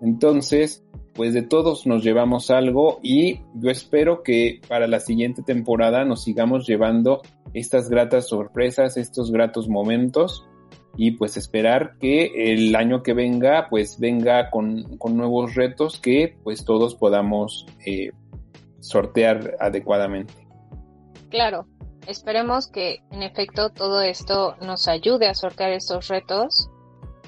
[0.01, 6.05] Entonces, pues de todos nos llevamos algo y yo espero que para la siguiente temporada
[6.05, 7.21] nos sigamos llevando
[7.53, 10.45] estas gratas sorpresas, estos gratos momentos
[10.95, 16.35] y pues esperar que el año que venga pues venga con, con nuevos retos que
[16.43, 18.11] pues todos podamos eh,
[18.79, 20.33] sortear adecuadamente.
[21.29, 21.65] Claro,
[22.07, 26.69] esperemos que en efecto todo esto nos ayude a sortear estos retos,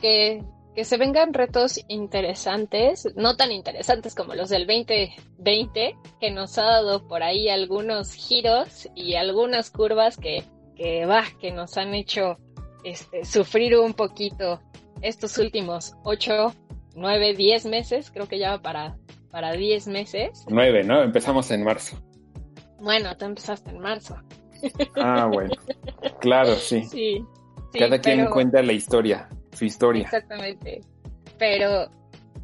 [0.02, 0.44] que,
[0.76, 6.64] que se vengan retos interesantes, no tan interesantes como los del 2020, que nos ha
[6.64, 10.44] dado por ahí algunos giros y algunas curvas que,
[10.76, 12.38] que va, que nos han hecho
[12.84, 14.60] este, sufrir un poquito
[15.02, 16.54] estos últimos 8,
[16.96, 18.98] 9, 10 meses, creo que ya va para,
[19.32, 20.46] para 10 meses.
[20.50, 21.02] 9, ¿no?
[21.02, 21.98] Empezamos en marzo.
[22.80, 24.18] Bueno, tú empezaste en marzo.
[24.96, 25.54] Ah, bueno.
[26.20, 26.84] Claro, sí.
[26.86, 27.24] Sí.
[27.72, 30.04] sí Cada quien cuenta la historia, su historia.
[30.04, 30.82] Exactamente.
[31.38, 31.90] Pero,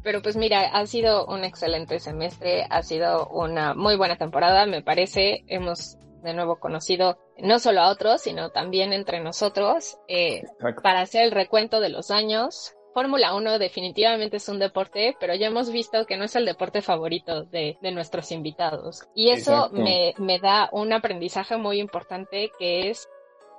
[0.02, 4.82] pero pues mira, ha sido un excelente semestre, ha sido una muy buena temporada, me
[4.82, 5.44] parece.
[5.46, 9.98] Hemos de nuevo conocido no solo a otros, sino también entre nosotros.
[10.08, 10.42] Eh,
[10.82, 15.46] para hacer el recuento de los años, Fórmula 1 definitivamente es un deporte, pero ya
[15.46, 19.08] hemos visto que no es el deporte favorito de, de nuestros invitados.
[19.14, 23.08] Y eso me, me da un aprendizaje muy importante que es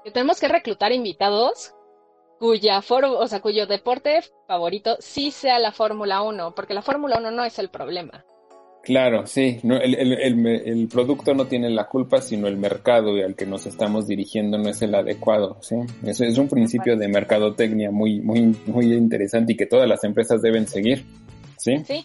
[0.03, 1.73] que tenemos que reclutar invitados
[2.43, 4.19] cuya foro, o sea, cuyo deporte
[4.49, 8.25] favorito sí sea la Fórmula 1, porque la Fórmula 1 no es el problema.
[8.83, 13.37] Claro, sí, no, el, el, el, producto no tiene la culpa, sino el mercado al
[13.37, 15.77] que nos estamos dirigiendo no es el adecuado, ¿sí?
[16.05, 20.41] Eso es un principio de mercadotecnia muy, muy, muy interesante y que todas las empresas
[20.41, 21.05] deben seguir,
[21.55, 21.77] ¿sí?
[21.87, 22.03] Sí,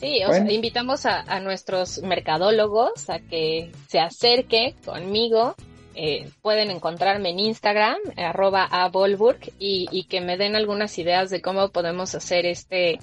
[0.00, 5.54] sí, o sea, invitamos a, a, nuestros mercadólogos a que se acerquen conmigo,
[5.96, 11.40] eh, pueden encontrarme en Instagram, arroba a Volburg, y, que me den algunas ideas de
[11.40, 12.98] cómo podemos hacer este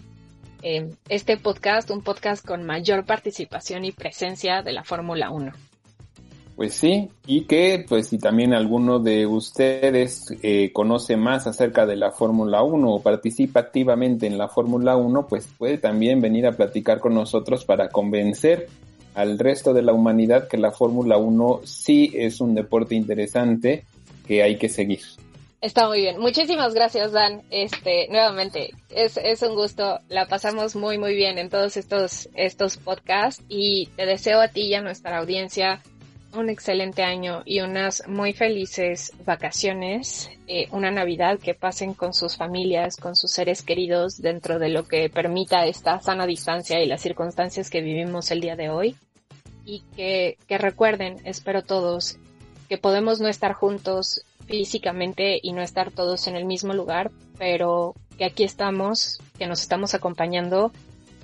[0.62, 5.52] eh, este podcast, un podcast con mayor participación y presencia de la Fórmula 1.
[6.56, 11.96] Pues sí, y que pues si también alguno de ustedes eh, conoce más acerca de
[11.96, 16.52] la Fórmula 1 o participa activamente en la Fórmula 1, pues puede también venir a
[16.52, 18.68] platicar con nosotros para convencer
[19.16, 23.86] al resto de la humanidad que la Fórmula 1 sí es un deporte interesante
[24.28, 25.01] que hay que seguir.
[25.64, 26.20] Está muy bien.
[26.20, 27.41] Muchísimas gracias, Dan.
[27.49, 30.01] Este, nuevamente, es, es un gusto.
[30.09, 34.64] La pasamos muy, muy bien en todos estos, estos podcasts y te deseo a ti
[34.64, 35.82] y a nuestra audiencia
[36.34, 42.38] un excelente año y unas muy felices vacaciones, eh, una Navidad que pasen con sus
[42.38, 47.01] familias, con sus seres queridos dentro de lo que permita esta sana distancia y las
[47.01, 48.95] circunstancias que vivimos el día de hoy.
[49.65, 52.17] Y que, que recuerden, espero todos,
[52.67, 57.95] que podemos no estar juntos físicamente y no estar todos en el mismo lugar, pero
[58.17, 60.71] que aquí estamos, que nos estamos acompañando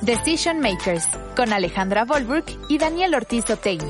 [0.00, 1.06] Decision Makers
[1.36, 3.86] con Alejandra Volburg y Daniel Ortiz Otegui.